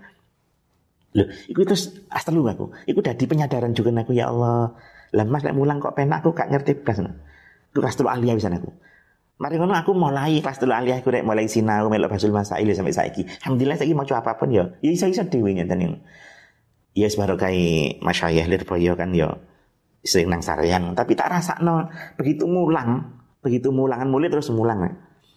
[1.14, 2.74] Loh, itu terus asal lu aku.
[2.90, 4.74] Itu di penyadaran juga aku ya Allah.
[5.14, 6.98] Lah Mas lek mulang kok penak aku gak ngerti blas.
[7.70, 8.74] Itu kelas telu aliyah bisa aku.
[9.38, 12.94] Mari ngono aku mulai kelas telu aliyah aku rek mulai sinau melok basul masail sampai
[12.94, 13.22] saiki.
[13.46, 14.74] Alhamdulillah saiki mau apa pun ya.
[14.82, 16.02] Ya iso-iso dhewe nyenten
[16.93, 19.41] ya sebaru kai masyayah lirboyo kan yo.
[20.03, 21.88] Sering nang sarean tapi tak rasa no
[22.19, 24.84] begitu mulang begitu mulangan mulai terus mulang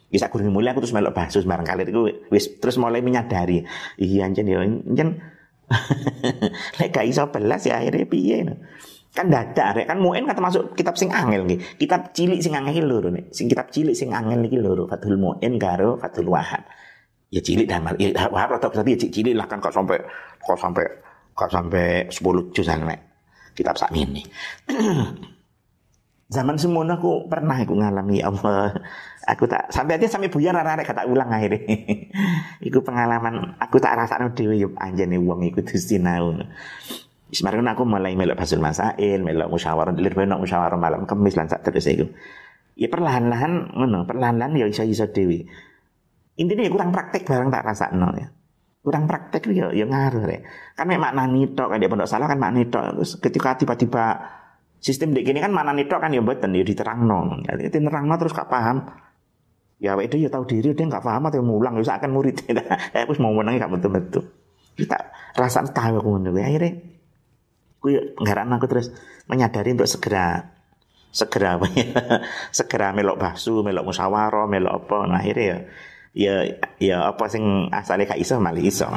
[0.06, 3.66] bisa kurang mulai aku terus melok basus barang kali itu wis terus mulai menyadari
[3.98, 5.18] iya anjen yo anjen.
[6.78, 8.54] Lek gak iso belas ya akhirnya piye no.
[9.10, 9.90] kan dada rek.
[9.90, 13.50] Kan muen kata masuk kitab sing angel nih kitab cilik sing angel loro nih sing
[13.50, 16.62] kitab cilik sing angel nih loro Fathul Muen karo Fathul Wahab
[17.34, 19.98] ya cilik dan ya Wahab atau tapi ya cilik lah kan kok sampai
[20.38, 20.86] kok sampai
[21.36, 23.00] kok sampai 10 juz nek
[23.52, 24.24] kitab sak ini.
[26.26, 28.74] Zaman semono aku pernah aku ngalami ya Allah.
[29.30, 31.62] Aku tak sampai aja sampai buyar arek kata ulang akhirnya.
[32.66, 36.34] iku pengalaman aku tak rasakno dhewe yo anjene wong iku sinau.
[37.30, 41.62] Semarang aku mulai melok basul masail, melok musyawarah, dilir nak musyawarah malam kemis lan sak
[41.62, 42.06] terus iku.
[42.74, 43.70] Ya perlahan-lahan
[44.06, 45.46] perlahan-lahan ya iso-iso dhewe.
[46.38, 48.30] Intinya ya kurang praktek barang tak rasakno ya
[48.86, 50.46] kurang praktek ya ya ngaruh rek.
[50.78, 53.02] Kan mek maknani tok kan dia pondok salah kan maknani tok.
[53.02, 54.04] Terus ketika tiba-tiba
[54.78, 57.42] sistem dek gini kan maknani tok kan ya mboten ya diterangno.
[57.42, 58.86] Jadi diterangno terus gak paham.
[59.82, 62.46] Ya itu ya tahu diri dia nggak paham atau mulang ya akan murid.
[62.46, 64.22] Eh wis mau menangi gak betul-betul.
[64.78, 64.96] Kita
[65.34, 66.78] rasa tahu aku ngono akhirnya
[67.82, 68.94] aku nggaran aku terus
[69.26, 70.56] menyadari untuk segera
[71.14, 71.88] segera apa ya
[72.58, 75.58] segera melok basu melok musyawarah melok apa nah akhirnya ya
[76.16, 76.48] ya
[76.80, 78.88] ya apa sing asale gak iso malah iso.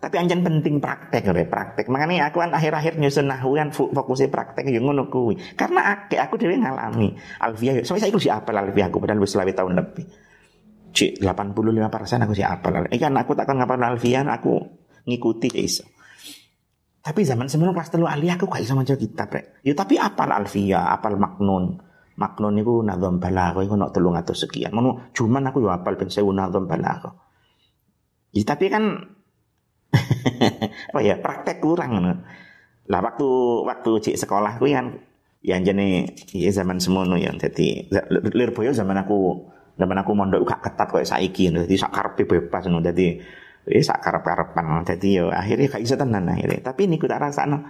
[0.00, 1.92] Tapi anjan penting praktek ya praktek.
[1.92, 5.36] Makanya aku kan akhir-akhir nyusun nahwu kan fokusnya praktek yang ngono kuwi.
[5.56, 7.84] Karena aku, aku dhewe ngalami alfiah.
[7.84, 10.04] Sampai saya si apal alfiah aku padahal wis tahun lebih.
[10.96, 12.88] Cik 85 persen aku si apal.
[12.88, 14.56] Ikan aku takkan ngapal alfiah aku
[15.04, 15.84] ngikuti iso.
[17.00, 19.64] Tapi zaman sebelum kelas telu aliyah aku gak iso maca kitab rek.
[19.64, 21.89] Ya tapi apal alfiah, apal maknun
[22.20, 24.76] makna niku nazam balagha iku nok 300 sekian.
[24.76, 27.16] Ngono cuman aku yo apal ben 1000 nazam balagha.
[28.36, 28.84] Ya, tapi kan
[30.92, 32.12] apa ya praktek kurang ngono.
[32.92, 33.28] Lah waktu
[33.64, 35.00] waktu cik sekolah kuwi kan
[35.40, 37.88] ya jane ya zaman semono ya dadi
[38.36, 39.48] Lirboyo zaman aku
[39.80, 43.16] zaman aku mondok gak ketat koyo saiki dadi sak karepe bebas ngono dadi
[43.64, 47.64] wis sak karep-karepan yo akhirnya gak iso tenan akhirnya tapi niku tak rasakno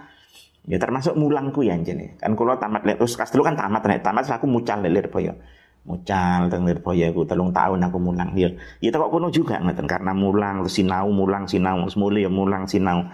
[0.69, 2.21] Ya termasuk mulangku ya anjene.
[2.21, 5.33] Kan kalau tamat terus dulu kan tamat nek tamat aku mucal Lirboyo.
[5.89, 8.37] Mucal teng Lirboyo aku telung tahun aku mulang.
[8.37, 12.69] Ya ya kok kuno juga ngeten karena mulang terus sinau mulang sinau semule ya mulang
[12.69, 13.09] sinau.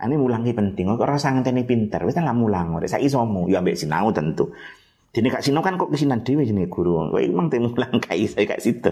[0.00, 0.90] Ini mulang penting.
[0.96, 2.02] Kok rasa ngenteni pinter.
[2.02, 2.74] Wis lah mulang.
[2.74, 4.50] Ora saiki somo ya ambek sinau tentu.
[5.14, 7.06] Dene kak sinau kan kok kesinan dhewe jenenge guru.
[7.14, 8.90] Kowe emang teh mulang kai saya kak situ.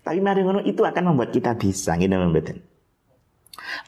[0.00, 2.62] Tapi mari ngono itu akan membuat kita bisa ngene mboten.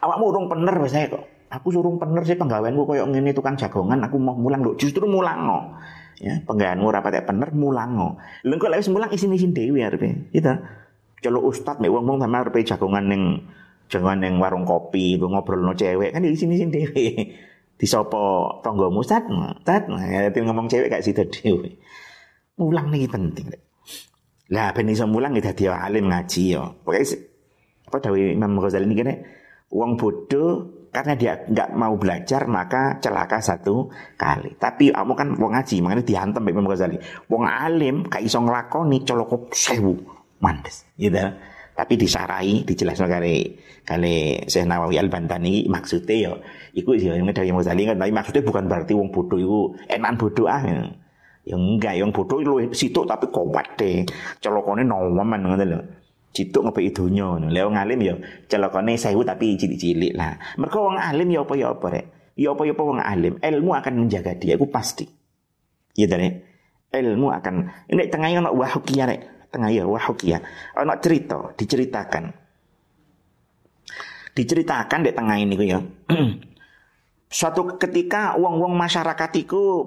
[0.04, 4.20] Awakmu urung bener wis kok aku suruh pener sih penggaweanku koyok ngene tukang jagongan aku
[4.20, 5.80] mau mulang lo justru mulang no
[6.20, 8.08] ya penggaweanmu rapat ya pener mulang no
[8.44, 10.52] kok lewis mulang isin isin dewi arepe gitu
[11.18, 13.22] kalau ustad mek wong-wong sama arepe jagongan neng
[13.90, 16.14] jagongan neng warung kopi ngobrol no cewek.
[16.14, 17.34] Kan isin isin dewi
[17.80, 21.78] disopo tonggo ustad ustad nah ya ngomong cewek kayak situ dewi
[22.58, 23.54] mulang nih penting
[24.50, 26.80] lah ben iso mulang ya dadi alim ngaji yo.
[26.82, 27.04] Pokoke
[27.88, 29.14] apa dawai Imam Ghazali ini kene
[29.72, 33.86] wong bodoh karena dia nggak mau belajar maka celaka satu
[34.18, 34.58] kali.
[34.58, 36.98] Tapi kamu kan wong ngaji, makanya dihantem Imam Ghazali.
[37.30, 39.94] Wong alim gak iso nglakoni colok sewu
[40.42, 41.22] mandes, gitu.
[41.78, 43.54] Tapi disarai, dijelaskan kali
[43.86, 46.32] kali Syekh Nawawi Al Bantani maksudnya yo
[46.74, 50.18] iku yo yang dari Imam Ghazali kan tapi maksudnya bukan berarti wong bodoh itu enak
[50.18, 50.66] bodoh ah.
[51.48, 54.04] Ya enggak, yang bodoh lu situ tapi kuat deh.
[54.42, 55.80] Colokone noman ngono lho.
[56.38, 57.50] Cituk ngopi idunya ngono.
[57.50, 58.14] Lah wong alim ya
[58.46, 60.38] celokane sewu tapi cilik-cilik lah.
[60.54, 62.06] Mergo wong alim ya apa ya apa rek.
[62.38, 65.02] Ya apa ya apa wong alim, ilmu akan menjaga dia, itu pasti.
[65.98, 66.30] Iya tadi.
[66.94, 67.54] Ilmu akan
[67.90, 69.50] ini tengahnya ono wahukia rek.
[69.50, 70.38] Tengah ya wahukia.
[70.78, 72.24] Ono cerita, diceritakan.
[74.38, 75.82] Diceritakan di tengah ini ya.
[77.42, 79.82] Suatu ketika wong-wong masyarakat itu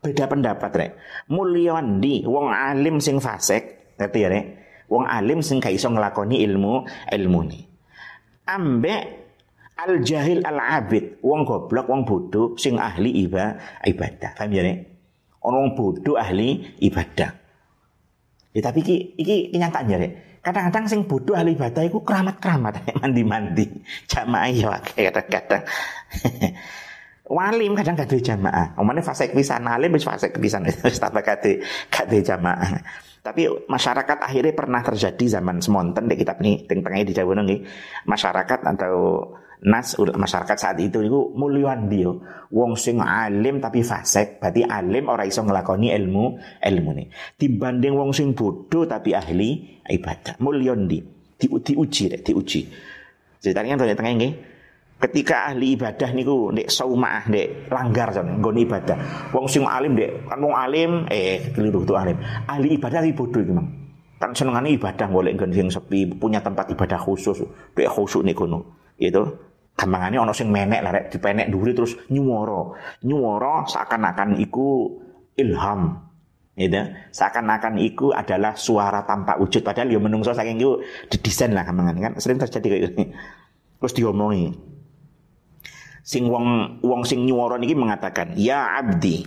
[0.00, 0.92] beda pendapat rek.
[1.28, 4.63] Mulyawan di wong alim sing fasik, ngerti ya rek?
[4.94, 7.60] Wong alim sing gak iso nglakoni ilmu ilmu ni.
[8.46, 9.02] Ambek
[9.74, 14.38] al jahil al abid, wong goblok, wong bodoh sing ahli iba, ibadah.
[14.38, 14.78] Paham ya nek?
[15.42, 17.30] Wong bodoh ahli ibadah.
[18.54, 20.12] Ya tapi iki iki kenyataan ya nek.
[20.46, 23.66] Kadang-kadang sing bodoh ahli ibadah iku keramat-keramat mandi-mandi.
[24.06, 25.66] Jamaah ya kadang-kadang.
[27.24, 28.76] Walim kadang gak jamaah.
[28.76, 30.68] Omane fase pisan alim wis fase pisan.
[30.84, 31.52] Wis tambah ada
[32.20, 32.84] jamaah.
[33.24, 37.64] Tapi masyarakat akhirnya pernah terjadi zaman semonten di kitab ini tengah di Jawa nih
[38.04, 39.24] masyarakat atau
[39.64, 42.12] nas masyarakat saat itu itu mulyuan dia.
[42.52, 46.24] Wong sing alim tapi fasek berarti alim orang iso ngelakoni ilmu
[46.60, 47.08] ilmu nih
[47.40, 50.36] dibanding wong sing bodoh tapi ahli ibadah.
[50.44, 51.00] Mulyuan di
[51.40, 52.60] di diuji deh diuji.
[53.40, 54.28] Ceritanya tanya tengah ini
[55.04, 58.96] ketika ahli ibadah niku ndek saumaah ndek langgar jon nggone ibadah.
[59.36, 62.16] Wong sing alim ndek kan wong alim eh keliru tuh alim.
[62.48, 63.68] Ahli ibadah iki bodoh iki mang.
[64.16, 67.44] Kan senengane ibadah golek nggon sing sepi punya tempat ibadah khusus
[67.76, 69.20] ndek khusus niku no itu
[69.76, 72.72] gampangane ono sing menek lah rek dipenek duri terus nyuwara.
[73.04, 74.88] Nyuwara seakan-akan iku
[75.36, 76.00] ilham.
[76.54, 79.60] Gitu seakan-akan iku adalah suara tanpa wujud.
[79.60, 80.80] Padahal ya menungso saking iku
[81.12, 82.12] didesain lah gampangane kan?
[82.16, 83.04] Sering terjadi kayak gini.
[83.82, 84.73] Terus diomongi
[86.04, 89.24] sing wong wong sing nyuwara niki mengatakan ya abdi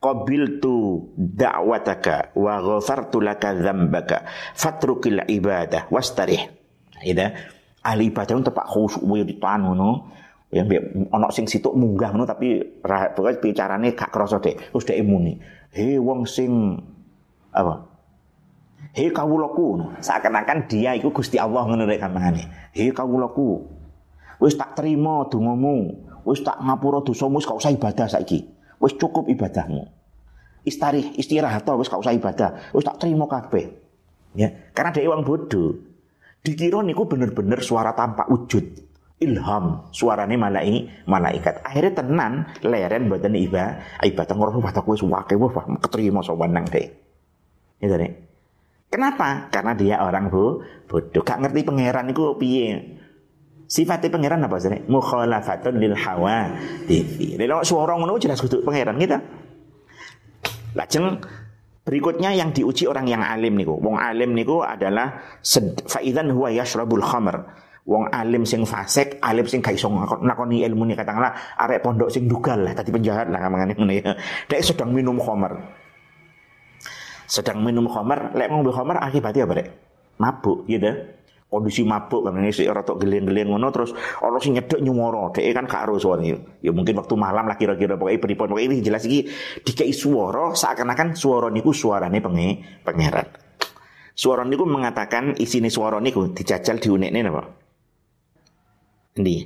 [0.00, 6.48] qabiltu da'wataka wa ghafartu laka dzambaka fatrukil ibadah wastarih.
[7.00, 7.32] Ida
[7.80, 10.12] ahli ibadah untuk pak khusyuk wae ditan ngono.
[10.50, 10.82] Yang
[11.14, 14.72] ono sing situ munggah ngono tapi pokoknya bicarane gak krasa dek.
[14.72, 15.36] Terus dek muni.
[15.72, 16.76] He wong sing
[17.54, 17.86] apa?
[18.96, 19.96] He kawulaku.
[20.02, 23.79] Seakan-akan dia itu Gusti Allah ngono rek kamane he kawulaku
[24.40, 26.08] Wis tak terima dongamu.
[26.24, 28.48] Wis tak ngapura dosamu wis gak usah ibadah saiki.
[28.80, 29.84] Wis cukup ibadahmu.
[30.64, 32.72] Istarih, istirahat wis gak usah ibadah.
[32.72, 33.76] Wis tak terima kabeh.
[34.32, 35.76] Ya, karena dia wong bodoh.
[36.40, 38.88] Dikira niku bener-bener suara tanpa wujud.
[39.20, 41.60] Ilham, suarane malai, malaikat.
[41.60, 42.32] Akhirnya tenan
[42.64, 44.00] leren mboten ibadah.
[44.00, 45.52] Ibadah ngono batak wis wake wah
[45.84, 46.88] keterima sowan nang deh.
[47.84, 48.12] Ya deh.
[48.88, 49.52] Kenapa?
[49.52, 51.22] Karena dia orang bu, bodoh.
[51.22, 52.99] Gak ngerti pangeran niku piye.
[53.70, 54.82] Sifatnya pangeran apa sih?
[54.90, 56.50] Mukhalafatun lil hawa
[56.90, 57.38] TV.
[57.38, 59.22] Lha suara ngono jelas kudu pangeran kita.
[60.74, 61.22] Lajeng
[61.86, 63.78] berikutnya yang diuji orang yang alim niku.
[63.78, 65.38] Wong alim niku adalah
[65.86, 67.46] faidan huwa yashrabul khamr.
[67.86, 69.86] Wong alim sing fasik, alim sing gak iso
[70.18, 74.12] nakoni ilmu ni katakanlah arek pondok sing dugal lah, tadi penjahat lah kamangane ngene ya.
[74.50, 75.58] Dek sedang minum khamr.
[77.30, 79.68] Sedang minum khamr, lek ngombe khamr akibatnya apa, Dek?
[80.18, 80.90] Mabuk, gitu
[81.50, 83.90] kondisi mabuk kan ini sih rotok geleng-geleng ngono terus
[84.22, 86.22] orang sih nyedek nyumoro dek kan karo suara
[86.62, 89.26] ya mungkin waktu malam lah kira-kira pokoknya pripun pokoknya ini jelas iki
[89.66, 92.48] dikai suara seakan-akan suara niku suarane penge
[92.86, 93.26] pangeran.
[94.14, 97.42] Suara niku mengatakan isine suara niku dijajal diunekne napa?
[99.18, 99.36] Ndi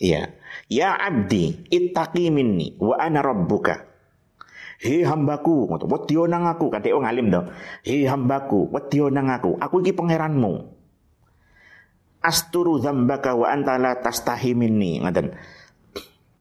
[0.00, 0.32] Iya.
[0.70, 3.89] Ya abdi ittaqi minni wa ana rabbuka
[4.80, 7.44] Hei hambaku, ngoto, wedya nang aku, kadek wong alim to.
[7.84, 10.72] Hei hambaku, wedya nang aku, aku iki pangeranmu.
[12.24, 15.36] Asturu dzambaka wa anta la tastahi minni, ngoten.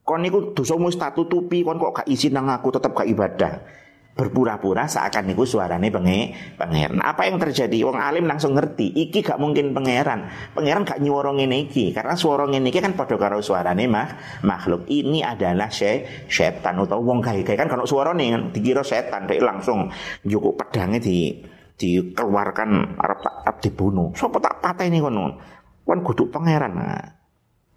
[0.07, 2.71] Kon niku dosamu tak tutupi, kon kok gak izin nang aku?
[2.71, 3.78] Tetep gak ibadah
[4.19, 6.99] berpura-pura seakan niku suarane penge pangeran.
[6.99, 7.87] Apa yang terjadi?
[7.87, 10.27] Wong alim langsung ngerti, iki gak mungkin pangeran.
[10.51, 14.91] Pangeran gak nyuwara ngene iki, karena suara ngene iki kan padha karo suarane mah makhluk.
[14.91, 19.87] Ini adalah sy setan atau wong gawe-gawe kan kalau suarane kan dikira setan, dia langsung
[20.27, 21.39] njukuk pedangnya di
[21.79, 24.11] dikeluarkan arep tak dibunuh.
[24.11, 25.39] Sopo tak pateni kono?
[25.87, 26.75] Kon kudu pangeran.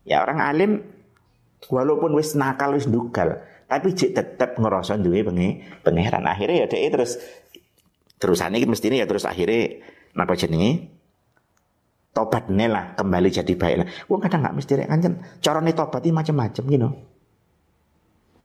[0.03, 0.83] Ya orang alim
[1.71, 3.39] walaupun wis nakal wis dugal,
[3.73, 7.17] tapi cek tetap ngerasa duwe pengi pangeran akhirnya ya dia terus
[8.21, 9.81] terusannya mesti ini ya terus akhirnya
[10.13, 10.93] napa jenenge
[12.13, 13.89] tobat lah kembali jadi baik lah.
[14.13, 15.13] Wong kadang nggak mesti rek kanjen.
[15.41, 16.89] Carane tobat iki macam-macam gitu.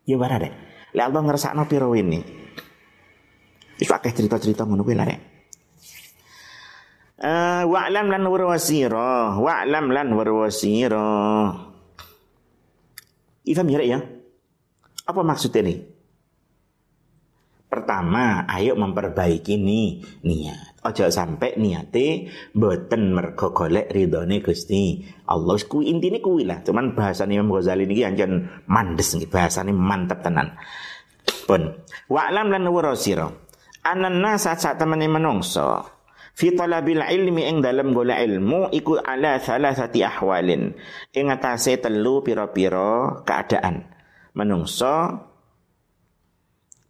[0.07, 0.51] Ya bara deh.
[0.95, 2.23] Lek Allah ngersakno piro ini.
[3.77, 5.19] Wis akeh cerita-cerita ngono kuwi lah rek.
[7.17, 11.09] Uh, wa'lam lan warwasira wa'lam lan warwasira
[13.41, 13.99] Ifam ya ya
[15.07, 15.75] apa maksud ini
[17.67, 19.87] pertama ayo memperbaiki nih
[20.23, 25.59] niat Ojo sampai niate boten mergo golek ridhone Gusti Allah.
[25.59, 26.63] Kuwi intine kuwi lah.
[26.63, 30.55] Cuman bahasane Imam Ghazali niki anjen mandes niki bahasane mantep tenan.
[31.43, 31.75] Pun
[32.07, 33.27] wa'lam lan warasira.
[33.83, 35.83] Anan nasa sak temene menungso
[36.37, 40.75] fi talabil ilmi ing dalem golek ilmu iku ala salasati ahwalin
[41.15, 43.96] ing atase telu pira-pira keadaan
[44.37, 44.95] menungso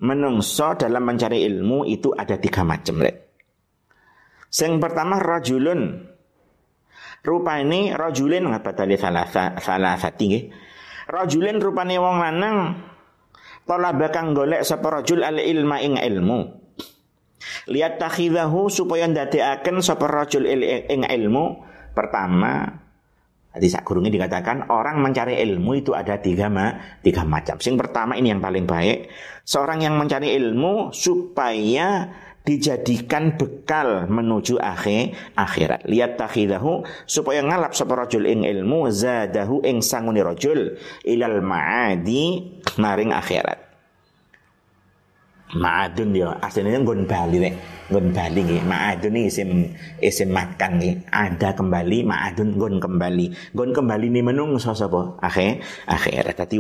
[0.04, 3.28] menungso dalam mencari ilmu itu ada tiga macam rek
[4.48, 6.08] Sing pertama rajulun.
[7.28, 9.28] Ini rajulin ngapa tadi salah
[9.60, 10.48] salah sati
[11.08, 12.58] Rajulin rupane wong lanang
[13.68, 16.40] talaba kang golek sapa rajul al ilma ing ilmu.
[17.68, 21.68] Lihat takhidahu supaya ndadekaken sapa rajul ing ilmu.
[21.92, 22.87] Pertama,
[23.48, 27.58] Tadi sak gurungnya dikatakan orang mencari ilmu itu ada tiga, ma, tiga macam.
[27.58, 29.10] Sing pertama ini yang paling baik.
[29.48, 32.06] Seorang yang mencari ilmu supaya
[32.48, 35.84] dijadikan bekal menuju akhir akhirat.
[35.84, 42.48] Lihat takhidahu supaya ngalap sapa rajul ing ilmu zadahu ing sanguni rajul ilal maadi
[42.80, 43.67] maring akhirat.
[45.56, 47.56] Ma'adun ya aslinya nggon Bali rek.
[47.88, 48.62] Nggon Bali nggih.
[48.68, 49.50] Ma'adun ini isim
[50.04, 51.08] isim makan nggih.
[51.08, 53.56] Ada kembali ma'adun nggon kembali.
[53.56, 55.16] Nggon kembali ni menungso sapa?
[55.24, 56.36] Akhir akhirat.
[56.36, 56.60] Dadi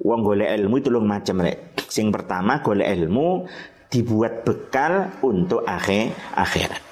[0.00, 1.76] wong golek ilmu itu lung macam rek.
[1.92, 3.44] Sing pertama golek ilmu
[3.92, 6.82] dibuat bekal untuk akhir akhirat.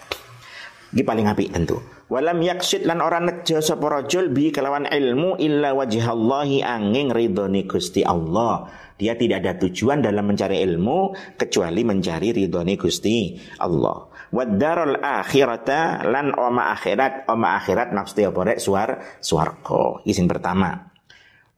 [0.93, 1.81] Ini paling apik tentu.
[2.05, 8.05] Walam yaksid lan orang nejo sapa rajul bi kelawan ilmu illa wajhallahi angin ridhoni Gusti
[8.05, 8.69] Allah.
[8.95, 14.15] Dia tidak ada tujuan dalam mencari ilmu kecuali mencari ridhoni Gusti Allah.
[14.31, 20.03] Wadarul akhirata lan oma akhirat, oma akhirat maksudnya apa suar suarko.
[20.07, 20.94] Izin pertama.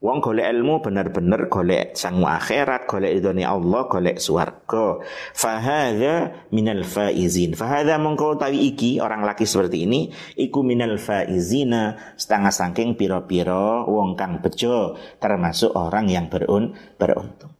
[0.07, 5.03] Wong golek ilmu bener-bener golek sangu akhirat, golek idone Allah, golek swarga.
[5.35, 7.59] Fahadha minal faizin.
[7.59, 10.07] Fahadha mongko tawi iki orang laki seperti ini
[10.38, 17.51] iku minal faizina setengah saking piro-piro wong kang bejo termasuk orang yang berun beruntung.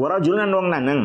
[0.00, 1.02] Warajulan wong lanang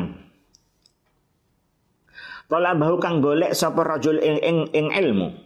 [2.46, 5.45] Talabahu kang golek sapa rajul ing, ing ilmu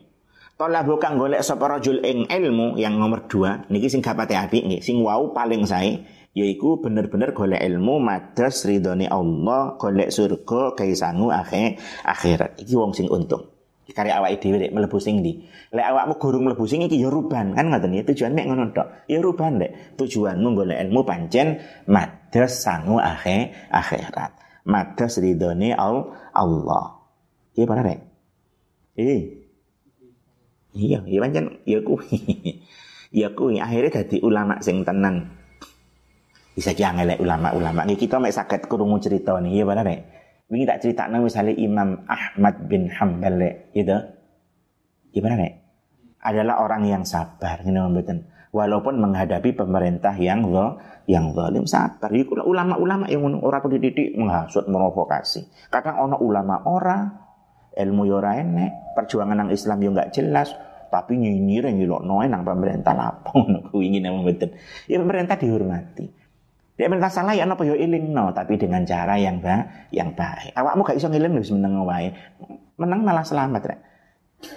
[0.60, 4.84] Tolabu kang golek sapa rajul ing ilmu yang nomor dua niki sing gapate apik nggih
[4.84, 6.04] sing wau paling sae
[6.36, 12.60] yaiku bener-bener golek ilmu madas ridhone Allah golek surga kaisangu akhir akhirat.
[12.60, 13.48] Iki wong sing untung.
[13.88, 15.48] Karya awak dhewe rek mlebu sing ndi?
[15.72, 18.04] Lek awakmu gurung mlebu sing iki ya ruban kan ngoten ya?
[18.04, 19.08] Tujuan mek ngono tok.
[19.08, 24.36] Ya ruban lek tujuanmu golek ilmu pancen madas sangu akhir akhirat.
[24.68, 27.00] Madas ridhone Allah.
[27.56, 28.00] Iya para rek?
[29.00, 29.39] Eh
[30.74, 32.18] Iya, iya pancen ya kuwi.
[33.22, 35.34] ya kuwi akhirnya dadi ulama sing tenan.
[36.54, 37.88] Bisa jangan ulama-ulama.
[37.88, 40.02] Nih kita mek saged krungu cerita nih, ya benar nek.
[40.50, 43.96] Wingi tak critakno misalnya Imam Ahmad bin Hambal lek, gitu.
[45.14, 45.54] Ya benar nek.
[46.20, 48.18] Adalah orang yang sabar, ngene mboten.
[48.50, 52.10] Walaupun menghadapi pemerintah yang lo yang zalim sabar.
[52.10, 55.70] Iku ulama-ulama yang ora dididik menghasut merovokasi.
[55.70, 57.29] Kadang ono ulama ora
[57.80, 58.36] ilmu yo ora
[58.94, 60.52] perjuangan nang Islam yo enggak jelas,
[60.92, 64.50] tapi nyinyir yang noe nang pemerintah lapang ngono kuwi ngene mboten.
[64.90, 66.06] Ya pemerintah dihormati.
[66.76, 70.56] Dia pemerintah salah ya apa yo iling no, tapi dengan cara yang ba yang baik.
[70.56, 72.16] Awakmu gak iso ngiling wis meneng wae.
[72.80, 73.80] Menang malah selamat rek.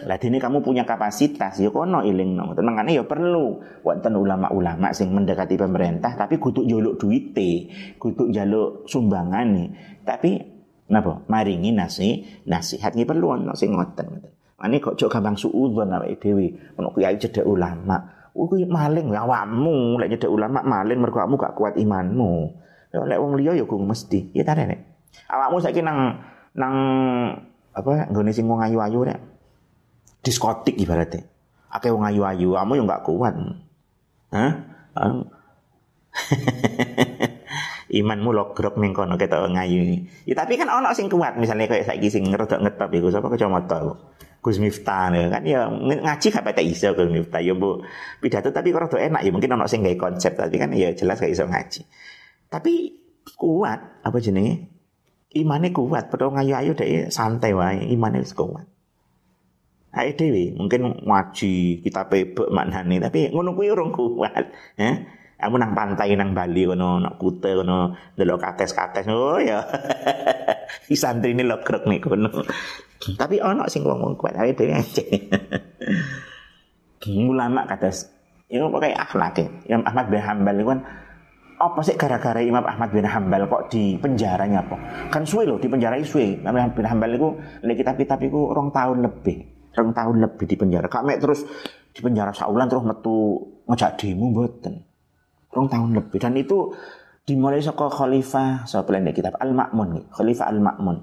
[0.06, 2.54] Lah dini kamu punya kapasitas ya kono iling no.
[2.54, 7.66] Tenangane ya perlu wonten ulama-ulama sing mendekati pemerintah tapi kutuk jaluk duite,
[7.98, 9.74] kutuk jaluk sumbangan
[10.06, 10.51] Tapi
[10.92, 11.24] napa?
[11.26, 14.32] Maringi nasi nasihat nggih perlu ana sing ngoten ngoten.
[14.60, 16.76] Kok cok gampang suudzon awake dhewe.
[16.76, 18.28] Ono kiai cedek ulama.
[18.36, 19.96] Kuwi maling ya awakmu.
[19.96, 22.52] Lek cedek ulama maling mergo awakmu gak kuat imanmu.
[22.92, 24.36] Ya lek wong liya ya kudu mesti.
[24.36, 24.84] Ya ta nek
[25.32, 26.20] awakmu saiki nang
[26.52, 26.74] nang
[27.72, 29.18] apa nggone sing wong ayu-ayu rek?
[30.22, 31.26] Diskotik ibaratnya
[31.72, 33.32] akeh wong ayu-ayu kamu yang gak kuat.
[34.28, 34.52] Hah?
[37.92, 40.00] imanmu logrok ning kono ketok ngayu.
[40.24, 43.84] Ya tapi kan ono sing kuat misalnya kayak saiki sing ngerodok ngetop iku sapa kacamata
[44.42, 47.84] Gus Miftah ya kan ya ngaji gak pete iso Gus Miftah ya Bu
[48.18, 51.30] pidato tapi kok enak ya mungkin ono sing gawe konsep tapi kan ya jelas gak
[51.30, 51.84] iso ngaji.
[52.48, 52.72] Tapi
[53.36, 54.72] kuat apa jenenge?
[55.32, 58.68] Imane kuat, padha ngayu-ayu dek santai wae, imane wis kuat.
[59.92, 64.52] Ae dhewe mungkin ngaji kita pebek maknane tapi ngono kuwi urung kuat.
[64.76, 65.21] Ya.
[65.42, 69.66] Aku nang pantai nang Bali kono nak kute kono delok kakes-kakes oh ya.
[70.86, 72.30] si santri ini lokrek nih kono.
[73.18, 75.02] tapi ono sing ngomong kuat ae dhewe aja.
[77.02, 78.06] Ulama kados
[78.46, 79.48] itu pakai akhlak ya.
[79.74, 80.80] Imam Ahmad bin Hambal itu kan
[81.62, 84.76] apa sih gara-gara Imam Ahmad bin Hambal kok di penjaranya apa?
[85.10, 86.38] Kan suwe loh di penjara suwe.
[86.38, 87.28] Imam Ahmad bin Hambal itu
[87.66, 90.86] lihat kitab-kitab itu rong tahun lebih rong tahun lebih di penjara.
[90.86, 91.44] Kak terus
[91.92, 94.91] di penjara saulan terus metu ngejak demo mboten.
[95.52, 96.72] Rong tahun lebih dan itu
[97.28, 100.96] dimulai saka khalifah sapa so, kitab Al-Ma'mun Khalifah Al-Ma'mun.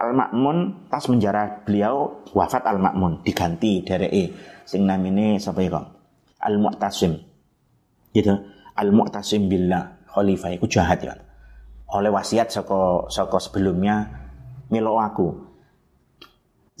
[0.00, 4.22] Al-Ma'mun pas menjara beliau wafat Al-Ma'mun diganti dari e
[4.64, 5.84] sing namine sapa ya
[6.40, 7.12] Al-Mu'tasim.
[8.10, 8.32] Gitu.
[8.74, 11.14] Al-Mu'tasim billah khalifah itu jahat ya.
[11.92, 14.08] Oleh wasiat saka saka sebelumnya
[14.72, 15.28] melo aku.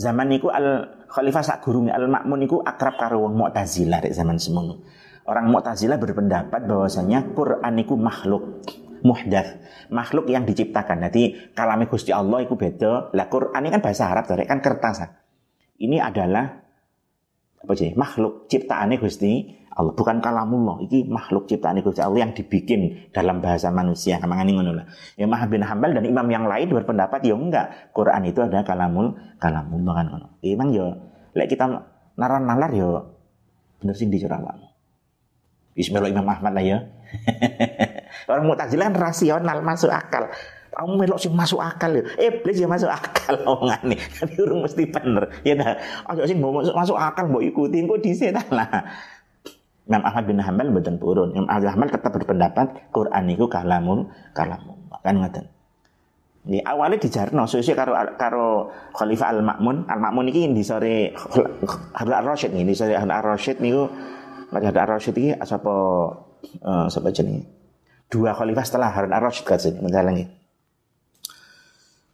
[0.00, 4.80] Zaman niku al Khalifah sak gurunge Al-Ma'mun iku akrab karo wong Mu'tazilah zaman semono.
[5.28, 8.64] Orang Mu'tazilah berpendapat bahwasanya Quran iku makhluk
[9.00, 9.56] muhdats,
[9.88, 11.08] makhluk yang diciptakan.
[11.08, 13.12] Nanti kalame Gusti Allah iku beda.
[13.12, 15.06] Lah Quran ini kan bahasa Arab, kan kertas.
[15.80, 16.44] Ini adalah
[17.60, 17.92] apa sih?
[17.96, 23.70] Makhluk ciptaannya Gusti Allah bukan kalamullah iki makhluk ciptaan Gusti Allah yang dibikin dalam bahasa
[23.70, 28.26] manusia kamangane ngono lah Imam bin Hambal dan imam yang lain berpendapat ya enggak Quran
[28.26, 30.86] itu adalah kalamul kalamullah kan ngono emang ya
[31.38, 31.70] lek kita
[32.18, 33.08] naran nalar ya
[33.78, 34.42] bener sing dicurah
[35.74, 36.78] Bismillah Imam Ahmad lah ya
[38.30, 40.30] orang Mu'tazilah kan rasional masuk akal
[40.70, 42.02] kamu melok sing masuk akal ya.
[42.30, 43.98] Iblis ya masuk akal omongane.
[43.98, 45.26] Tapi urung mesti bener.
[45.42, 45.74] Ya dah.
[46.14, 48.70] Ayo sing masuk, masuk akal mbok ikuti engko dhisik lah.
[49.90, 51.34] Imam Ahmad bin Hanbal mboten purun.
[51.34, 54.78] Imam Ahmad Hanbal tetap berpendapat Quran itu kalamun kalamun.
[55.02, 55.50] Kan ngoten.
[56.40, 58.48] Ini awalnya dijarno sesuai karo karo
[58.96, 59.90] Khalifah Al Makmun.
[59.90, 61.12] Al Makmun ini di sore
[61.98, 63.90] Harun Ar Rasyid nih, di sore Harun Ar Rasyid niku
[64.50, 65.74] Harun Ar Rasyid ini sapa
[66.66, 67.46] uh, sapa jenenge?
[68.10, 70.26] Dua khalifah setelah Harun Ar Rasyid kan menjalangi.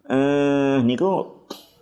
[0.07, 1.37] Eh niku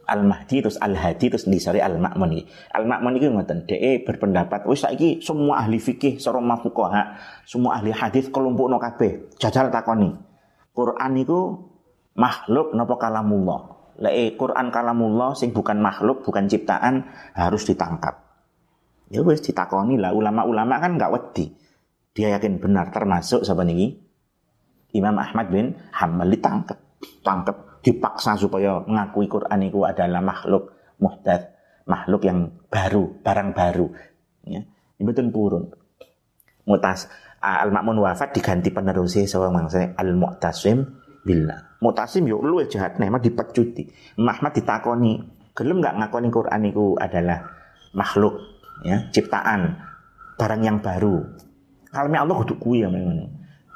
[0.04, 2.44] Al-Mahdi terus Al-Hadi terus disari Al-Ma'mun iki.
[2.76, 7.16] Al-Ma'mun iki ngoten, dhek berpendapat wis saiki semua ahli fikih sara mafuqaha,
[7.48, 9.32] semua ahli hadis kelompokno kabeh.
[9.40, 10.12] Jajal takoni.
[10.76, 11.40] Quran iku
[12.20, 13.60] makhluk napa kalamullah?
[13.94, 18.23] Lek eh, Quran kalamullah sing bukan makhluk, bukan ciptaan harus ditangkap.
[19.12, 21.52] Ya wis ditakoni lah ulama-ulama kan nggak wedi.
[22.14, 24.00] Dia yakin benar termasuk siapa nih?
[24.94, 26.78] Imam Ahmad bin Hambal ditangkap,
[27.26, 30.70] tangkap dipaksa supaya mengakui Quran itu adalah makhluk
[31.02, 31.50] muhdad,
[31.90, 33.90] makhluk yang baru, barang baru.
[34.46, 34.62] Ya.
[35.02, 35.68] Betul purun.
[36.64, 37.10] Mutas
[37.44, 40.80] Al-Ma'mun wafat diganti penerusnya seorang mangsa Al-Mu'tasim
[41.26, 41.76] billah.
[41.84, 43.84] Mu'tasim yo lu jahat nih, dipecuti.
[44.16, 45.12] Muhammad ditakoni,
[45.52, 47.44] gelem nggak ngakoni Quran itu adalah
[47.92, 49.78] makhluk, ya, ciptaan,
[50.34, 51.22] barang yang baru.
[51.94, 53.30] Kalau Allah kudu kuwi ya memang.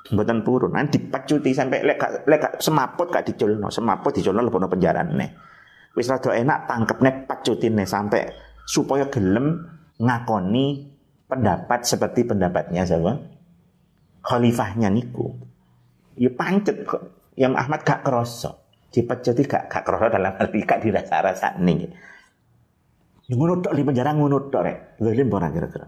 [0.08, 0.72] Mboten purun.
[0.72, 5.26] Nanti dipecuti sampai lek gak lek gak semaput gak diculno, semaput diculno lebono penjarane.
[5.92, 8.26] Wis rada enak tangkepne pacutine sampai
[8.64, 9.68] supaya gelem
[10.00, 10.88] ngakoni
[11.28, 13.20] pendapat seperti pendapatnya siapa?
[14.24, 15.36] Khalifahnya niku.
[16.16, 17.32] Ya pancet kok.
[17.38, 18.66] Yang Ahmad gak kroso.
[18.88, 21.86] Dipecuti gak gak kroso dalam arti gak dirasa-rasa nih.
[23.28, 24.78] Ngono tok di penjara ngono tok rek.
[25.04, 25.86] Zalim ora kira-kira.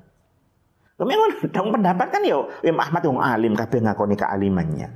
[1.00, 4.88] Memang dong pendapat kan ya Imam Ahmad yang alim kabeh ngakoni kealimannya.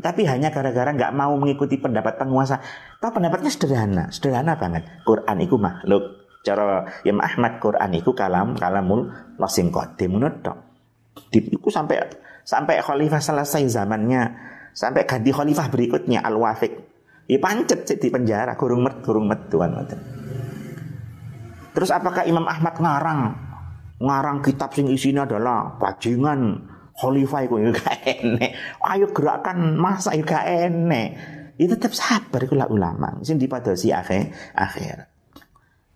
[0.00, 2.64] Tapi hanya gara-gara nggak mau mengikuti pendapat penguasa.
[2.96, 4.88] Tahu pendapatnya sederhana, sederhana banget.
[5.04, 6.24] Quran itu makhluk.
[6.40, 10.16] Cara Imam Ahmad Quran itu kalam kalamul lasing qadim
[11.28, 12.00] Di Itu sampai
[12.48, 14.32] sampai khalifah selesai zamannya,
[14.72, 16.72] sampai ganti khalifah berikutnya Al Wafiq.
[17.28, 19.76] Ya pancet di penjara, kurung met, kurung met tuan.
[21.72, 23.20] Terus apakah Imam Ahmad ngarang
[23.98, 26.62] ngarang kitab sing isinya adalah bajingan
[26.98, 28.50] khalifah iku ya gak enek.
[28.82, 31.08] Ayo gerakan masa ya gak enek.
[31.58, 33.18] Itu tetap sabar iku ulama.
[33.22, 35.18] Sing dipadosi akhir akhir.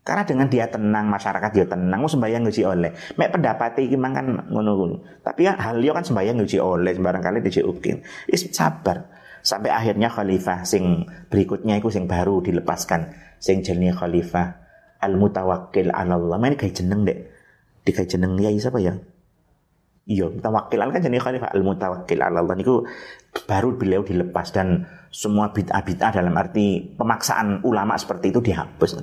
[0.03, 2.91] Karena dengan dia tenang, masyarakat dia tenang, sembahyang nguji oleh.
[3.15, 8.03] Mek pendapat iki kan ngono Tapi ya hal kan sembahyang nguji oleh, barangkali ukin.
[8.27, 9.07] Is sabar.
[9.47, 13.15] Sampai akhirnya khalifah sing berikutnya itu sing baru dilepaskan.
[13.39, 14.62] Sing jenenge khalifah
[15.03, 16.39] al-mutawakkil 'ala Allah.
[16.39, 17.29] Main kayak jeneng dek
[17.83, 18.95] dikai jeneng yai siapa ya?
[20.03, 22.83] Iya, mutawakkil kan jenis khalifah al mutawakkil Allah niku
[23.47, 24.83] baru beliau dilepas dan
[25.15, 28.99] semua bid'ah-bid'ah dalam arti pemaksaan ulama seperti itu dihapus.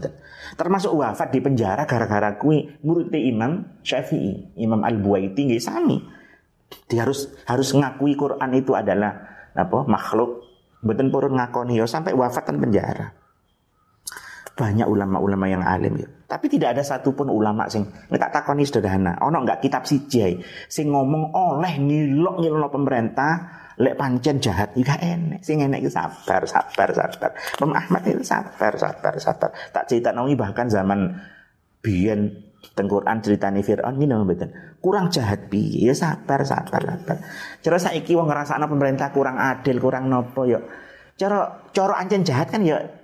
[0.60, 6.04] Termasuk wafat di penjara gara-gara kui murid Imam Syafi'i, Imam Al-Buaiti nggih sami.
[6.92, 9.24] Dia harus harus ngakui Quran itu adalah
[9.56, 9.80] apa?
[9.88, 10.44] makhluk.
[10.84, 13.19] Mboten purun ngakoni ya sampai wafat penjara.
[14.60, 16.08] Banyak ulama-ulama yang alim ya.
[16.28, 19.16] Tapi tidak ada satupun ulama sing tak takoni sederhana.
[19.24, 20.36] Ono nggak kitab siji
[20.68, 23.32] sing ngomong oleh ngilok ngilok pemerintah
[23.80, 25.40] lek pancen jahat juga enek.
[25.40, 27.32] Sing enek itu sabar sabar sabar.
[27.64, 29.50] Imam Ahmad itu sabar sabar sabar.
[29.72, 31.16] Tak cerita nongi bahkan zaman
[31.80, 34.52] biyen tengkuran ceritane Fir'aun ini mboten.
[34.84, 35.90] Kurang jahat piye?
[35.90, 37.18] Ya sabar sabar sabar.
[37.64, 40.60] Cara saiki wong ngrasakno pemerintah kurang adil kurang nopo ya.
[41.16, 42.99] Cara cara ancen jahat kan ya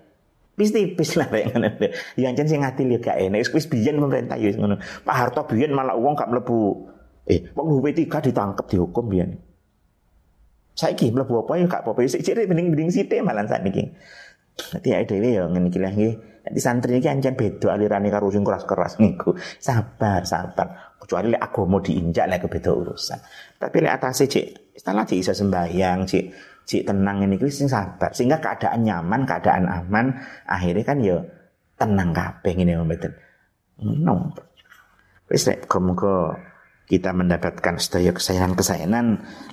[0.56, 1.68] Wis tipis lah kayak ngono.
[2.16, 3.52] Ya ancen sing ngadil ya gak enak.
[3.52, 4.80] Wis biyen pemerintah ya ngono.
[4.80, 6.92] Pak Harto biyen malah uang gak mlebu.
[7.28, 9.36] Eh, wong UP3 ditangkap dihukum biyen.
[10.76, 12.08] Saiki mlebu apa ya gak apa-apa.
[12.08, 13.92] Sik ciri bening-bening sithik malah sakniki.
[14.56, 16.14] Dadi ya dhewe ya ngene iki lah nggih.
[16.48, 19.36] Dadi santri iki ancen beda alirane karo sing keras-keras niku.
[19.60, 20.96] Sabar, sabar.
[20.96, 23.20] Kecuali lek agama diinjak lek beda urusan.
[23.60, 28.12] Tapi lek atase cik, istilah cik iso sembahyang, cik cik tenang ini kuwi sing sabar.
[28.12, 30.18] Sehingga keadaan nyaman keadaan aman
[30.50, 31.18] akhirnya kan ya
[31.78, 33.14] tenang kabeh ngene mboten
[33.84, 34.32] no
[35.28, 35.50] wis
[35.84, 36.40] muga
[36.86, 39.08] kita mendapatkan sedaya kesayangan-kesayangan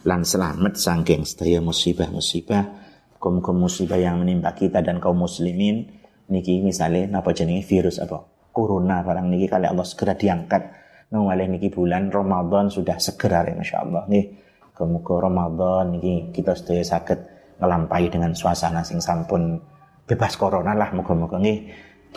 [0.05, 2.83] lan selamat saking sedaya musibah-musibah
[3.23, 6.03] kaum-kaum musibah yang menimpa kita dan kaum muslimin.
[6.27, 7.63] Niki misalnya apa jenenge?
[7.63, 8.19] Virus apa?
[8.51, 10.83] Corona barang niki kali Allah segera diangkat.
[11.15, 14.03] Nang niki bulan Ramadan sudah segera ya Masya Allah.
[14.11, 14.42] Nih
[14.85, 17.19] Muga Ramadan ini kita sedaya sakit
[17.63, 19.63] ngelampaui dengan suasana sing sampun
[20.05, 21.71] bebas corona lah muga-muga nggih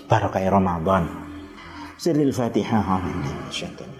[0.09, 1.07] barokah Ramadan.
[1.95, 2.99] Siril Fatihah.
[2.99, 3.94] Amin.